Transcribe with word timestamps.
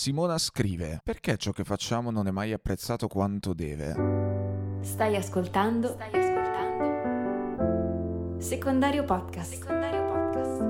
Simona 0.00 0.38
scrive, 0.38 1.00
perché 1.02 1.36
ciò 1.36 1.50
che 1.50 1.64
facciamo 1.64 2.12
non 2.12 2.28
è 2.28 2.30
mai 2.30 2.52
apprezzato 2.52 3.08
quanto 3.08 3.52
deve? 3.52 4.78
Stai 4.80 5.16
ascoltando? 5.16 5.88
Stai 5.88 6.10
ascoltando? 6.14 7.26
Secondario 8.40 9.02
Podcast. 9.02 9.54
Secondario 9.54 10.06
Podcast. 10.06 10.62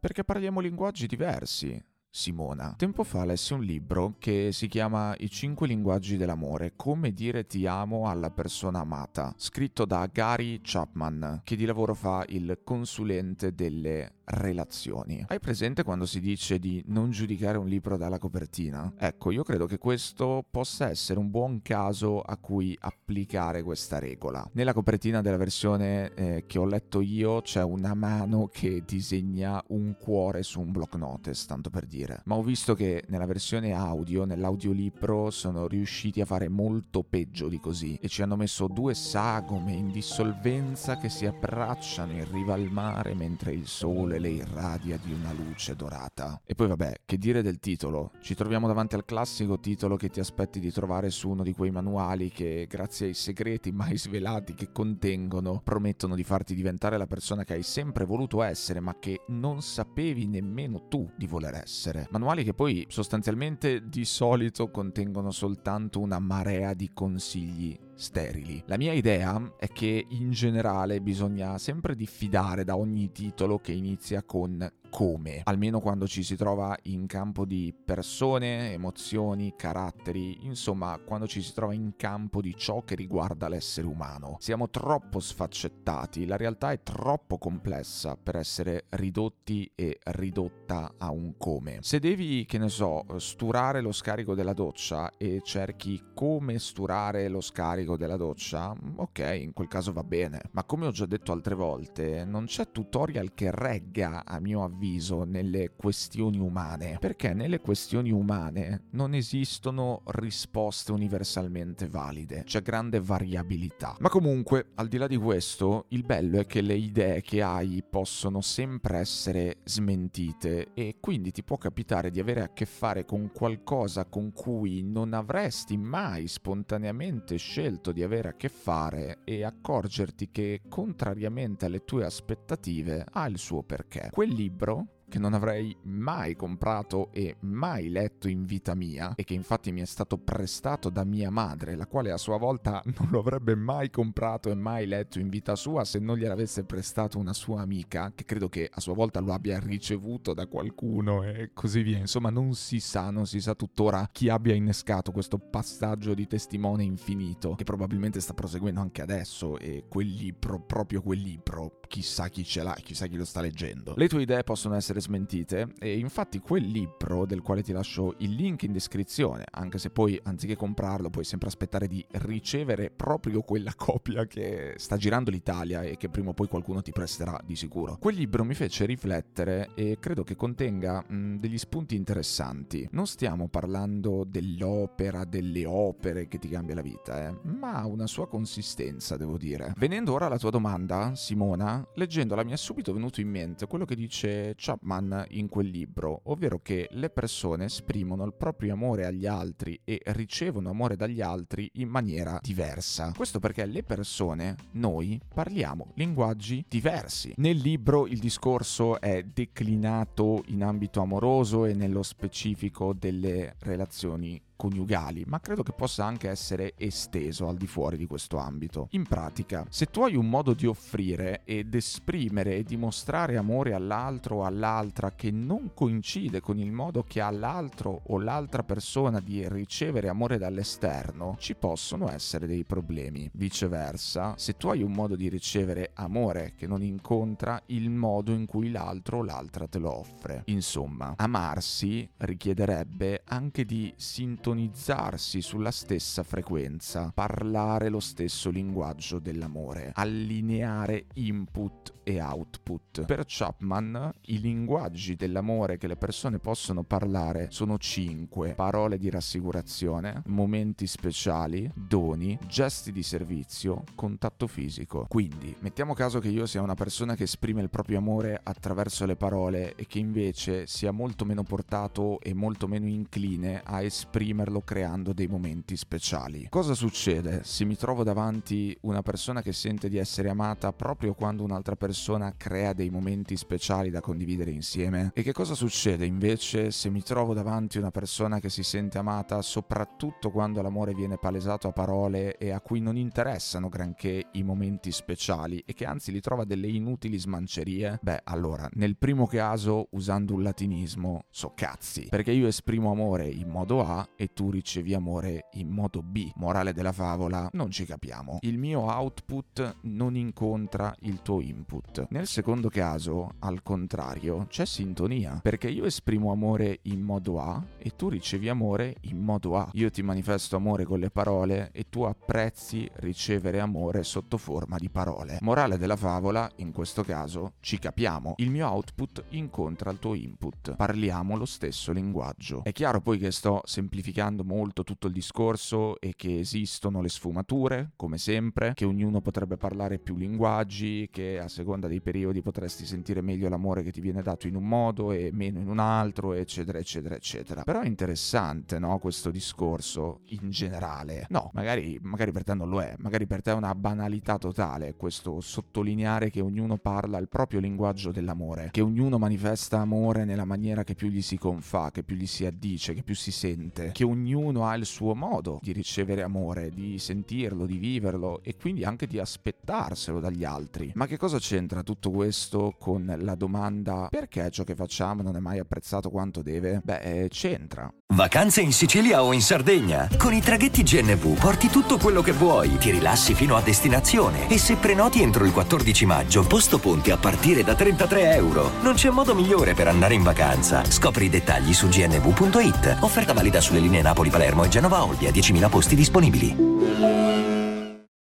Perché 0.00 0.24
parliamo 0.24 0.60
linguaggi 0.60 1.06
diversi. 1.06 1.89
Simona. 2.12 2.74
Tempo 2.76 3.04
fa 3.04 3.24
lessi 3.24 3.52
un 3.52 3.62
libro 3.62 4.16
che 4.18 4.50
si 4.52 4.66
chiama 4.66 5.14
I 5.18 5.30
cinque 5.30 5.68
linguaggi 5.68 6.16
dell'amore, 6.16 6.72
come 6.74 7.12
dire 7.12 7.46
ti 7.46 7.66
amo 7.66 8.08
alla 8.08 8.30
persona 8.30 8.80
amata, 8.80 9.32
scritto 9.36 9.84
da 9.84 10.08
Gary 10.12 10.60
Chapman, 10.60 11.42
che 11.44 11.54
di 11.54 11.64
lavoro 11.64 11.94
fa 11.94 12.24
il 12.28 12.60
consulente 12.64 13.54
delle 13.54 14.14
relazioni. 14.30 15.24
Hai 15.26 15.40
presente 15.40 15.82
quando 15.82 16.06
si 16.06 16.20
dice 16.20 16.58
di 16.58 16.82
non 16.86 17.10
giudicare 17.10 17.58
un 17.58 17.66
libro 17.66 17.96
dalla 17.96 18.18
copertina? 18.18 18.92
Ecco, 18.96 19.30
io 19.30 19.42
credo 19.42 19.66
che 19.66 19.78
questo 19.78 20.44
possa 20.48 20.88
essere 20.88 21.18
un 21.18 21.30
buon 21.30 21.62
caso 21.62 22.20
a 22.20 22.36
cui 22.36 22.76
applicare 22.80 23.62
questa 23.62 23.98
regola. 23.98 24.48
Nella 24.52 24.72
copertina 24.72 25.20
della 25.20 25.36
versione 25.36 26.14
eh, 26.14 26.44
che 26.46 26.58
ho 26.58 26.64
letto 26.64 27.00
io 27.00 27.42
c'è 27.42 27.62
una 27.62 27.94
mano 27.94 28.48
che 28.52 28.82
disegna 28.86 29.62
un 29.68 29.96
cuore 29.98 30.42
su 30.42 30.60
un 30.60 30.70
block 30.70 30.94
notice, 30.94 31.46
tanto 31.46 31.70
per 31.70 31.86
dire. 31.86 32.22
Ma 32.24 32.36
ho 32.36 32.42
visto 32.42 32.74
che 32.74 33.04
nella 33.08 33.26
versione 33.26 33.72
audio, 33.72 34.24
nell'audiolibro, 34.24 35.30
sono 35.30 35.66
riusciti 35.66 36.20
a 36.20 36.24
fare 36.24 36.48
molto 36.48 37.02
peggio 37.02 37.48
di 37.48 37.58
così 37.58 37.98
e 38.00 38.08
ci 38.08 38.22
hanno 38.22 38.36
messo 38.36 38.68
due 38.68 38.94
sagome 38.94 39.72
in 39.72 39.90
dissolvenza 39.90 40.96
che 40.98 41.08
si 41.08 41.26
abbracciano 41.26 42.12
in 42.12 42.30
riva 42.30 42.54
al 42.54 42.70
mare 42.70 43.14
mentre 43.14 43.52
il 43.52 43.66
sole 43.66 44.18
le 44.20 44.28
irradia 44.28 44.98
di 45.02 45.12
una 45.12 45.32
luce 45.32 45.74
dorata. 45.74 46.40
E 46.44 46.54
poi 46.54 46.68
vabbè, 46.68 47.00
che 47.06 47.16
dire 47.16 47.42
del 47.42 47.58
titolo? 47.58 48.12
Ci 48.20 48.34
troviamo 48.34 48.66
davanti 48.66 48.94
al 48.94 49.04
classico 49.04 49.58
titolo 49.58 49.96
che 49.96 50.10
ti 50.10 50.20
aspetti 50.20 50.60
di 50.60 50.70
trovare 50.70 51.10
su 51.10 51.30
uno 51.30 51.42
di 51.42 51.54
quei 51.54 51.70
manuali 51.70 52.30
che, 52.30 52.66
grazie 52.68 53.06
ai 53.06 53.14
segreti 53.14 53.72
mai 53.72 53.96
svelati 53.96 54.54
che 54.54 54.70
contengono, 54.70 55.62
promettono 55.64 56.14
di 56.14 56.22
farti 56.22 56.54
diventare 56.54 56.98
la 56.98 57.06
persona 57.06 57.44
che 57.44 57.54
hai 57.54 57.62
sempre 57.62 58.04
voluto 58.04 58.42
essere, 58.42 58.80
ma 58.80 58.98
che 58.98 59.22
non 59.28 59.62
sapevi 59.62 60.26
nemmeno 60.26 60.86
tu 60.88 61.10
di 61.16 61.26
voler 61.26 61.54
essere. 61.54 62.06
Manuali 62.10 62.44
che 62.44 62.54
poi 62.54 62.84
sostanzialmente 62.88 63.88
di 63.88 64.04
solito 64.04 64.70
contengono 64.70 65.30
soltanto 65.30 66.00
una 66.00 66.18
marea 66.18 66.74
di 66.74 66.90
consigli 66.92 67.88
sterili. 68.00 68.62
La 68.64 68.78
mia 68.78 68.94
idea 68.94 69.52
è 69.58 69.68
che 69.68 70.06
in 70.08 70.30
generale 70.30 71.02
bisogna 71.02 71.58
sempre 71.58 71.94
diffidare 71.94 72.64
da 72.64 72.76
ogni 72.76 73.12
titolo 73.12 73.58
che 73.58 73.72
inizia 73.72 74.22
con 74.22 74.66
come, 74.90 75.40
almeno 75.44 75.80
quando 75.80 76.06
ci 76.06 76.22
si 76.22 76.36
trova 76.36 76.76
in 76.82 77.06
campo 77.06 77.46
di 77.46 77.72
persone, 77.72 78.72
emozioni, 78.72 79.54
caratteri, 79.56 80.44
insomma 80.44 80.98
quando 80.98 81.26
ci 81.26 81.40
si 81.40 81.54
trova 81.54 81.72
in 81.72 81.94
campo 81.96 82.42
di 82.42 82.54
ciò 82.56 82.82
che 82.82 82.96
riguarda 82.96 83.48
l'essere 83.48 83.86
umano. 83.86 84.36
Siamo 84.40 84.68
troppo 84.68 85.20
sfaccettati, 85.20 86.26
la 86.26 86.36
realtà 86.36 86.72
è 86.72 86.82
troppo 86.82 87.38
complessa 87.38 88.16
per 88.16 88.36
essere 88.36 88.86
ridotti 88.90 89.70
e 89.74 90.00
ridotta 90.02 90.94
a 90.98 91.10
un 91.10 91.36
come. 91.38 91.78
Se 91.80 92.00
devi, 92.00 92.44
che 92.44 92.58
ne 92.58 92.68
so, 92.68 93.06
sturare 93.16 93.80
lo 93.80 93.92
scarico 93.92 94.34
della 94.34 94.52
doccia 94.52 95.12
e 95.16 95.40
cerchi 95.42 96.02
come 96.12 96.58
sturare 96.58 97.28
lo 97.28 97.40
scarico 97.40 97.96
della 97.96 98.16
doccia, 98.16 98.74
ok, 98.96 99.38
in 99.40 99.52
quel 99.52 99.68
caso 99.68 99.92
va 99.92 100.02
bene, 100.02 100.42
ma 100.50 100.64
come 100.64 100.86
ho 100.86 100.90
già 100.90 101.06
detto 101.06 101.32
altre 101.32 101.54
volte, 101.54 102.24
non 102.24 102.46
c'è 102.46 102.70
tutorial 102.70 103.32
che 103.34 103.50
regga 103.52 104.24
a 104.24 104.40
mio 104.40 104.64
avviso 104.64 104.78
avviso 104.80 105.24
nelle 105.24 105.72
questioni 105.76 106.38
umane, 106.38 106.96
perché 106.98 107.34
nelle 107.34 107.60
questioni 107.60 108.10
umane 108.10 108.84
non 108.92 109.12
esistono 109.12 110.00
risposte 110.06 110.92
universalmente 110.92 111.86
valide, 111.86 112.44
c'è 112.44 112.62
grande 112.62 112.98
variabilità. 112.98 113.96
Ma 114.00 114.08
comunque, 114.08 114.68
al 114.76 114.88
di 114.88 114.96
là 114.96 115.06
di 115.06 115.18
questo, 115.18 115.84
il 115.88 116.02
bello 116.04 116.38
è 116.38 116.46
che 116.46 116.62
le 116.62 116.74
idee 116.74 117.20
che 117.20 117.42
hai 117.42 117.84
possono 117.88 118.40
sempre 118.40 118.98
essere 118.98 119.58
smentite 119.64 120.68
e 120.72 120.96
quindi 120.98 121.30
ti 121.30 121.42
può 121.42 121.58
capitare 121.58 122.10
di 122.10 122.18
avere 122.18 122.42
a 122.42 122.52
che 122.52 122.64
fare 122.64 123.04
con 123.04 123.30
qualcosa 123.32 124.06
con 124.06 124.32
cui 124.32 124.82
non 124.82 125.12
avresti 125.12 125.76
mai 125.76 126.26
spontaneamente 126.26 127.36
scelto 127.36 127.92
di 127.92 128.02
avere 128.02 128.30
a 128.30 128.34
che 128.34 128.48
fare 128.48 129.18
e 129.24 129.44
accorgerti 129.44 130.30
che, 130.30 130.62
contrariamente 130.68 131.66
alle 131.66 131.84
tue 131.84 132.06
aspettative, 132.06 133.04
ha 133.12 133.26
il 133.26 133.36
suo 133.36 133.62
perché. 133.62 134.08
Quel 134.10 134.30
libro 134.30 134.69
che 135.10 135.18
non 135.18 135.34
avrei 135.34 135.76
mai 135.82 136.34
comprato 136.36 137.10
e 137.12 137.36
mai 137.40 137.90
letto 137.90 138.28
in 138.28 138.46
vita 138.46 138.74
mia 138.74 139.12
e 139.16 139.24
che 139.24 139.34
infatti 139.34 139.72
mi 139.72 139.82
è 139.82 139.84
stato 139.84 140.16
prestato 140.16 140.88
da 140.88 141.04
mia 141.04 141.30
madre, 141.30 141.76
la 141.76 141.86
quale 141.86 142.12
a 142.12 142.16
sua 142.16 142.38
volta 142.38 142.80
non 142.98 143.10
lo 143.10 143.18
avrebbe 143.18 143.54
mai 143.54 143.90
comprato 143.90 144.50
e 144.50 144.54
mai 144.54 144.86
letto 144.86 145.18
in 145.18 145.28
vita 145.28 145.56
sua 145.56 145.84
se 145.84 145.98
non 145.98 146.16
gliel'avesse 146.16 146.64
prestato 146.64 147.18
una 147.18 147.34
sua 147.34 147.60
amica, 147.60 148.12
che 148.14 148.24
credo 148.24 148.48
che 148.48 148.70
a 148.72 148.80
sua 148.80 148.94
volta 148.94 149.20
lo 149.20 149.34
abbia 149.34 149.58
ricevuto 149.58 150.32
da 150.32 150.46
qualcuno 150.46 151.24
e 151.24 151.50
così 151.52 151.82
via. 151.82 151.98
Insomma, 151.98 152.30
non 152.30 152.54
si 152.54 152.78
sa, 152.78 153.10
non 153.10 153.26
si 153.26 153.40
sa 153.40 153.54
tuttora 153.54 154.08
chi 154.12 154.28
abbia 154.28 154.54
innescato 154.54 155.10
questo 155.10 155.38
passaggio 155.38 156.14
di 156.14 156.26
testimone 156.28 156.84
infinito, 156.84 157.56
che 157.56 157.64
probabilmente 157.64 158.20
sta 158.20 158.32
proseguendo 158.32 158.80
anche 158.80 159.02
adesso 159.02 159.58
e 159.58 159.86
quel 159.88 160.06
libro, 160.06 160.60
proprio 160.60 161.02
quel 161.02 161.18
libro, 161.18 161.80
chissà 161.88 162.28
chi 162.28 162.44
ce 162.44 162.62
l'ha, 162.62 162.74
chissà 162.74 163.08
chi 163.08 163.16
lo 163.16 163.24
sta 163.24 163.40
leggendo. 163.40 163.94
Le 163.96 164.08
tue 164.08 164.22
idee 164.22 164.44
possono 164.44 164.76
essere 164.76 164.99
smentite 165.00 165.72
e 165.78 165.98
infatti 165.98 166.38
quel 166.38 166.64
libro 166.64 167.26
del 167.26 167.40
quale 167.40 167.62
ti 167.62 167.72
lascio 167.72 168.14
il 168.18 168.32
link 168.32 168.62
in 168.64 168.72
descrizione, 168.72 169.44
anche 169.50 169.78
se 169.78 169.90
poi 169.90 170.20
anziché 170.22 170.56
comprarlo 170.56 171.10
puoi 171.10 171.24
sempre 171.24 171.48
aspettare 171.48 171.86
di 171.86 172.04
ricevere 172.10 172.90
proprio 172.90 173.42
quella 173.42 173.72
copia 173.76 174.26
che 174.26 174.74
sta 174.76 174.96
girando 174.96 175.30
l'Italia 175.30 175.82
e 175.82 175.96
che 175.96 176.08
prima 176.08 176.30
o 176.30 176.34
poi 176.34 176.48
qualcuno 176.48 176.82
ti 176.82 176.92
presterà 176.92 177.40
di 177.44 177.56
sicuro. 177.56 177.96
Quel 177.98 178.14
libro 178.14 178.44
mi 178.44 178.54
fece 178.54 178.84
riflettere 178.84 179.70
e 179.74 179.96
credo 179.98 180.22
che 180.22 180.36
contenga 180.36 181.04
mh, 181.06 181.36
degli 181.36 181.58
spunti 181.58 181.94
interessanti. 181.94 182.88
Non 182.92 183.06
stiamo 183.06 183.48
parlando 183.48 184.24
dell'opera, 184.24 185.24
delle 185.24 185.64
opere 185.64 186.28
che 186.28 186.38
ti 186.38 186.48
cambia 186.48 186.74
la 186.74 186.82
vita, 186.82 187.28
eh, 187.28 187.34
ma 187.42 187.84
una 187.86 188.06
sua 188.06 188.28
consistenza, 188.28 189.16
devo 189.16 189.38
dire. 189.38 189.72
Venendo 189.76 190.12
ora 190.12 190.26
alla 190.26 190.38
tua 190.38 190.50
domanda, 190.50 191.14
Simona, 191.14 191.86
leggendola 191.94 192.44
mi 192.44 192.52
è 192.52 192.56
subito 192.56 192.92
venuto 192.92 193.20
in 193.20 193.28
mente 193.28 193.66
quello 193.66 193.84
che 193.84 193.94
dice 193.94 194.54
Chapman 194.56 194.89
Chapman 194.90 195.26
in 195.30 195.48
quel 195.48 195.68
libro, 195.68 196.22
ovvero 196.24 196.58
che 196.60 196.88
le 196.92 197.10
persone 197.10 197.66
esprimono 197.66 198.24
il 198.24 198.34
proprio 198.34 198.72
amore 198.72 199.06
agli 199.06 199.26
altri 199.26 199.80
e 199.84 200.00
ricevono 200.06 200.70
amore 200.70 200.96
dagli 200.96 201.20
altri 201.20 201.70
in 201.74 201.88
maniera 201.88 202.38
diversa. 202.42 203.12
Questo 203.14 203.38
perché 203.38 203.64
le 203.66 203.84
persone, 203.84 204.56
noi, 204.72 205.20
parliamo 205.32 205.92
linguaggi 205.94 206.64
diversi. 206.68 207.32
Nel 207.36 207.58
libro 207.58 208.06
il 208.06 208.18
discorso 208.18 209.00
è 209.00 209.22
declinato 209.22 210.42
in 210.48 210.64
ambito 210.64 211.00
amoroso 211.00 211.64
e 211.66 211.74
nello 211.74 212.02
specifico 212.02 212.92
delle 212.92 213.54
relazioni 213.60 214.40
coniugali, 214.60 215.24
ma 215.26 215.40
credo 215.40 215.62
che 215.62 215.72
possa 215.72 216.04
anche 216.04 216.28
essere 216.28 216.74
esteso 216.76 217.48
al 217.48 217.56
di 217.56 217.66
fuori 217.66 217.96
di 217.96 218.06
questo 218.06 218.36
ambito. 218.36 218.88
In 218.90 219.04
pratica, 219.04 219.64
se 219.70 219.86
tu 219.86 220.02
hai 220.02 220.16
un 220.16 220.28
modo 220.28 220.52
di 220.52 220.66
offrire 220.66 221.40
ed 221.44 221.74
esprimere 221.74 222.56
e 222.56 222.62
dimostrare 222.62 223.38
amore 223.38 223.72
all'altro 223.72 224.36
o 224.36 224.44
all'altra 224.44 225.12
che 225.12 225.30
non 225.30 225.70
coincide 225.72 226.40
con 226.40 226.58
il 226.58 226.72
modo 226.72 227.04
che 227.04 227.22
ha 227.22 227.30
l'altro 227.30 228.02
o 228.08 228.18
l'altra 228.18 228.62
persona 228.62 229.18
di 229.20 229.48
ricevere 229.48 230.10
amore 230.10 230.36
dall'esterno, 230.36 231.36
ci 231.38 231.54
possono 231.54 232.10
essere 232.10 232.46
dei 232.46 232.64
problemi. 232.64 233.30
Viceversa, 233.32 234.34
se 234.36 234.58
tu 234.58 234.68
hai 234.68 234.82
un 234.82 234.92
modo 234.92 235.16
di 235.16 235.30
ricevere 235.30 235.92
amore 235.94 236.52
che 236.54 236.66
non 236.66 236.82
incontra 236.82 237.62
il 237.66 237.88
modo 237.88 238.32
in 238.32 238.44
cui 238.44 238.70
l'altro 238.70 239.18
o 239.18 239.24
l'altra 239.24 239.66
te 239.66 239.78
lo 239.78 239.96
offre. 239.96 240.42
Insomma, 240.46 241.14
amarsi 241.16 242.06
richiederebbe 242.18 243.22
anche 243.24 243.64
di 243.64 243.90
sintonizzare 243.96 244.48
sintonizzarsi 244.50 245.40
sulla 245.42 245.70
stessa 245.70 246.22
frequenza, 246.22 247.12
parlare 247.14 247.88
lo 247.88 248.00
stesso 248.00 248.50
linguaggio 248.50 249.18
dell'amore, 249.20 249.92
allineare 249.94 251.06
input 251.14 251.99
e 252.02 252.20
output. 252.20 253.04
Per 253.04 253.24
Chapman 253.26 254.12
i 254.26 254.40
linguaggi 254.40 255.16
dell'amore 255.16 255.76
che 255.76 255.86
le 255.86 255.96
persone 255.96 256.38
possono 256.38 256.82
parlare 256.82 257.48
sono 257.50 257.78
cinque: 257.78 258.54
parole 258.54 258.98
di 258.98 259.10
rassicurazione, 259.10 260.22
momenti 260.26 260.86
speciali, 260.86 261.70
doni, 261.74 262.38
gesti 262.46 262.90
di 262.92 263.02
servizio, 263.02 263.84
contatto 263.94 264.46
fisico. 264.46 265.06
Quindi, 265.08 265.54
mettiamo 265.60 265.94
caso 265.94 266.18
che 266.18 266.28
io 266.28 266.46
sia 266.46 266.62
una 266.62 266.74
persona 266.74 267.14
che 267.14 267.24
esprime 267.24 267.62
il 267.62 267.70
proprio 267.70 267.98
amore 267.98 268.40
attraverso 268.42 269.06
le 269.06 269.16
parole 269.16 269.74
e 269.74 269.86
che 269.86 269.98
invece 269.98 270.66
sia 270.66 270.90
molto 270.90 271.24
meno 271.24 271.42
portato 271.42 272.18
e 272.20 272.34
molto 272.34 272.66
meno 272.66 272.86
incline 272.86 273.62
a 273.64 273.82
esprimerlo 273.82 274.62
creando 274.62 275.12
dei 275.12 275.26
momenti 275.26 275.76
speciali. 275.76 276.46
Cosa 276.48 276.74
succede 276.74 277.42
se 277.44 277.64
mi 277.64 277.76
trovo 277.76 278.02
davanti 278.02 278.76
una 278.82 279.02
persona 279.02 279.42
che 279.42 279.52
sente 279.52 279.88
di 279.88 279.98
essere 279.98 280.28
amata 280.28 280.72
proprio 280.72 281.14
quando 281.14 281.44
un'altra 281.44 281.76
persona 281.76 281.98
crea 282.36 282.72
dei 282.72 282.90
momenti 282.90 283.36
speciali 283.36 283.90
da 283.90 284.00
condividere 284.00 284.50
insieme? 284.50 285.10
E 285.14 285.22
che 285.22 285.32
cosa 285.32 285.54
succede 285.54 286.06
invece 286.06 286.70
se 286.70 286.88
mi 286.88 287.02
trovo 287.02 287.34
davanti 287.34 287.78
una 287.78 287.90
persona 287.90 288.40
che 288.40 288.48
si 288.48 288.62
sente 288.62 288.98
amata 288.98 289.42
soprattutto 289.42 290.30
quando 290.30 290.62
l'amore 290.62 290.94
viene 290.94 291.18
palesato 291.18 291.68
a 291.68 291.72
parole 291.72 292.36
e 292.38 292.50
a 292.50 292.60
cui 292.60 292.80
non 292.80 292.96
interessano 292.96 293.68
granché 293.68 294.28
i 294.32 294.42
momenti 294.42 294.92
speciali 294.92 295.62
e 295.66 295.74
che 295.74 295.84
anzi 295.84 296.10
li 296.12 296.20
trova 296.20 296.44
delle 296.44 296.68
inutili 296.68 297.18
smancerie? 297.18 297.98
Beh, 298.02 298.22
allora, 298.24 298.68
nel 298.72 298.96
primo 298.96 299.26
caso, 299.26 299.88
usando 299.90 300.34
un 300.34 300.42
latinismo, 300.42 301.24
so 301.30 301.52
cazzi, 301.54 302.06
perché 302.08 302.32
io 302.32 302.46
esprimo 302.46 302.90
amore 302.90 303.26
in 303.28 303.48
modo 303.48 303.84
A 303.84 304.08
e 304.16 304.32
tu 304.32 304.50
ricevi 304.50 304.94
amore 304.94 305.48
in 305.54 305.68
modo 305.68 306.02
B. 306.02 306.30
Morale 306.36 306.72
della 306.72 306.92
favola, 306.92 307.48
non 307.52 307.70
ci 307.70 307.84
capiamo. 307.84 308.38
Il 308.40 308.58
mio 308.58 308.80
output 308.80 309.76
non 309.82 310.16
incontra 310.16 310.94
il 311.00 311.22
tuo 311.22 311.40
input. 311.40 311.79
Nel 312.10 312.26
secondo 312.26 312.68
caso, 312.68 313.32
al 313.40 313.62
contrario, 313.62 314.46
c'è 314.48 314.64
sintonia, 314.64 315.40
perché 315.42 315.68
io 315.68 315.84
esprimo 315.84 316.30
amore 316.30 316.80
in 316.82 317.00
modo 317.00 317.40
A 317.40 317.62
e 317.78 317.94
tu 317.96 318.08
ricevi 318.08 318.48
amore 318.48 318.96
in 319.02 319.18
modo 319.18 319.56
A. 319.56 319.68
Io 319.72 319.90
ti 319.90 320.02
manifesto 320.02 320.56
amore 320.56 320.84
con 320.84 320.98
le 321.00 321.10
parole 321.10 321.70
e 321.72 321.86
tu 321.88 322.02
apprezzi 322.02 322.88
ricevere 322.96 323.60
amore 323.60 324.02
sotto 324.02 324.36
forma 324.36 324.76
di 324.78 324.88
parole. 324.88 325.38
Morale 325.40 325.78
della 325.78 325.96
favola, 325.96 326.50
in 326.56 326.72
questo 326.72 327.02
caso, 327.02 327.54
ci 327.60 327.78
capiamo. 327.78 328.34
Il 328.36 328.50
mio 328.50 328.68
output 328.68 329.24
incontra 329.30 329.90
il 329.90 329.98
tuo 329.98 330.14
input. 330.14 330.76
Parliamo 330.76 331.36
lo 331.36 331.46
stesso 331.46 331.92
linguaggio. 331.92 332.62
È 332.62 332.72
chiaro 332.72 333.00
poi 333.00 333.18
che 333.18 333.30
sto 333.30 333.62
semplificando 333.64 334.44
molto 334.44 334.84
tutto 334.84 335.06
il 335.06 335.12
discorso 335.12 335.98
e 336.00 336.14
che 336.16 336.38
esistono 336.38 337.00
le 337.00 337.08
sfumature, 337.08 337.92
come 337.96 338.18
sempre, 338.18 338.72
che 338.74 338.84
ognuno 338.84 339.20
potrebbe 339.20 339.56
parlare 339.56 339.98
più 339.98 340.16
linguaggi, 340.16 341.08
che 341.10 341.38
a 341.38 341.48
seconda 341.48 341.69
dei 341.78 342.00
periodi 342.00 342.42
potresti 342.42 342.84
sentire 342.84 343.20
meglio 343.20 343.48
l'amore 343.48 343.82
che 343.82 343.92
ti 343.92 344.00
viene 344.00 344.22
dato 344.22 344.46
in 344.46 344.56
un 344.56 344.66
modo 344.66 345.12
e 345.12 345.30
meno 345.32 345.58
in 345.60 345.68
un 345.68 345.78
altro, 345.78 346.32
eccetera, 346.32 346.78
eccetera, 346.78 347.14
eccetera. 347.14 347.62
Però 347.62 347.80
è 347.80 347.86
interessante, 347.86 348.78
no, 348.78 348.98
questo 348.98 349.30
discorso 349.30 350.20
in 350.26 350.50
generale. 350.50 351.26
No, 351.30 351.50
magari, 351.54 351.98
magari 352.02 352.32
per 352.32 352.44
te 352.44 352.54
non 352.54 352.68
lo 352.68 352.80
è, 352.80 352.94
magari 352.98 353.26
per 353.26 353.42
te 353.42 353.50
è 353.50 353.54
una 353.54 353.74
banalità 353.74 354.38
totale 354.38 354.94
questo 354.96 355.40
sottolineare 355.40 356.30
che 356.30 356.40
ognuno 356.40 356.76
parla 356.76 357.18
il 357.18 357.28
proprio 357.28 357.60
linguaggio 357.60 358.10
dell'amore, 358.10 358.68
che 358.70 358.80
ognuno 358.80 359.18
manifesta 359.18 359.78
amore 359.78 360.24
nella 360.24 360.44
maniera 360.44 360.84
che 360.84 360.94
più 360.94 361.08
gli 361.08 361.22
si 361.22 361.38
confà, 361.38 361.90
che 361.90 362.02
più 362.02 362.16
gli 362.16 362.26
si 362.26 362.44
addice, 362.46 362.94
che 362.94 363.02
più 363.02 363.14
si 363.14 363.30
sente, 363.30 363.90
che 363.92 364.04
ognuno 364.04 364.66
ha 364.66 364.74
il 364.74 364.86
suo 364.86 365.14
modo 365.14 365.58
di 365.62 365.72
ricevere 365.72 366.22
amore, 366.22 366.70
di 366.70 366.98
sentirlo, 366.98 367.66
di 367.66 367.78
viverlo 367.78 368.40
e 368.42 368.56
quindi 368.56 368.84
anche 368.84 369.06
di 369.06 369.18
aspettarselo 369.18 370.20
dagli 370.20 370.44
altri. 370.44 370.92
Ma 370.94 371.06
che 371.06 371.16
cosa 371.16 371.38
c'entra 371.60 371.82
tutto 371.82 372.10
questo 372.10 372.74
con 372.78 373.14
la 373.18 373.34
domanda 373.34 374.08
perché 374.10 374.50
ciò 374.50 374.64
che 374.64 374.74
facciamo 374.74 375.20
non 375.20 375.36
è 375.36 375.40
mai 375.40 375.58
apprezzato 375.58 376.08
quanto 376.08 376.40
deve? 376.40 376.80
Beh, 376.82 377.28
c'entra. 377.28 377.92
Vacanze 378.14 378.62
in 378.62 378.72
Sicilia 378.72 379.22
o 379.22 379.34
in 379.34 379.42
Sardegna? 379.42 380.08
Con 380.16 380.32
i 380.32 380.40
traghetti 380.40 380.82
GNV 380.82 381.38
porti 381.38 381.68
tutto 381.68 381.98
quello 381.98 382.22
che 382.22 382.32
vuoi, 382.32 382.78
ti 382.78 382.90
rilassi 382.90 383.34
fino 383.34 383.56
a 383.56 383.60
destinazione 383.60 384.48
e 384.48 384.56
se 384.56 384.76
prenoti 384.76 385.20
entro 385.20 385.44
il 385.44 385.52
14 385.52 386.06
maggio, 386.06 386.46
posto 386.46 386.78
ponti 386.78 387.10
a 387.10 387.18
partire 387.18 387.62
da 387.62 387.74
33 387.74 388.32
euro. 388.32 388.70
Non 388.80 388.94
c'è 388.94 389.10
modo 389.10 389.34
migliore 389.34 389.74
per 389.74 389.88
andare 389.88 390.14
in 390.14 390.22
vacanza. 390.22 390.82
Scopri 390.84 391.26
i 391.26 391.28
dettagli 391.28 391.74
su 391.74 391.88
gnv.it. 391.88 392.98
Offerta 393.00 393.34
valida 393.34 393.60
sulle 393.60 393.80
linee 393.80 394.00
Napoli-Palermo 394.00 394.64
e 394.64 394.68
Genova-Olbia, 394.68 395.30
10.000 395.30 395.68
posti 395.68 395.94
disponibili. 395.94 397.49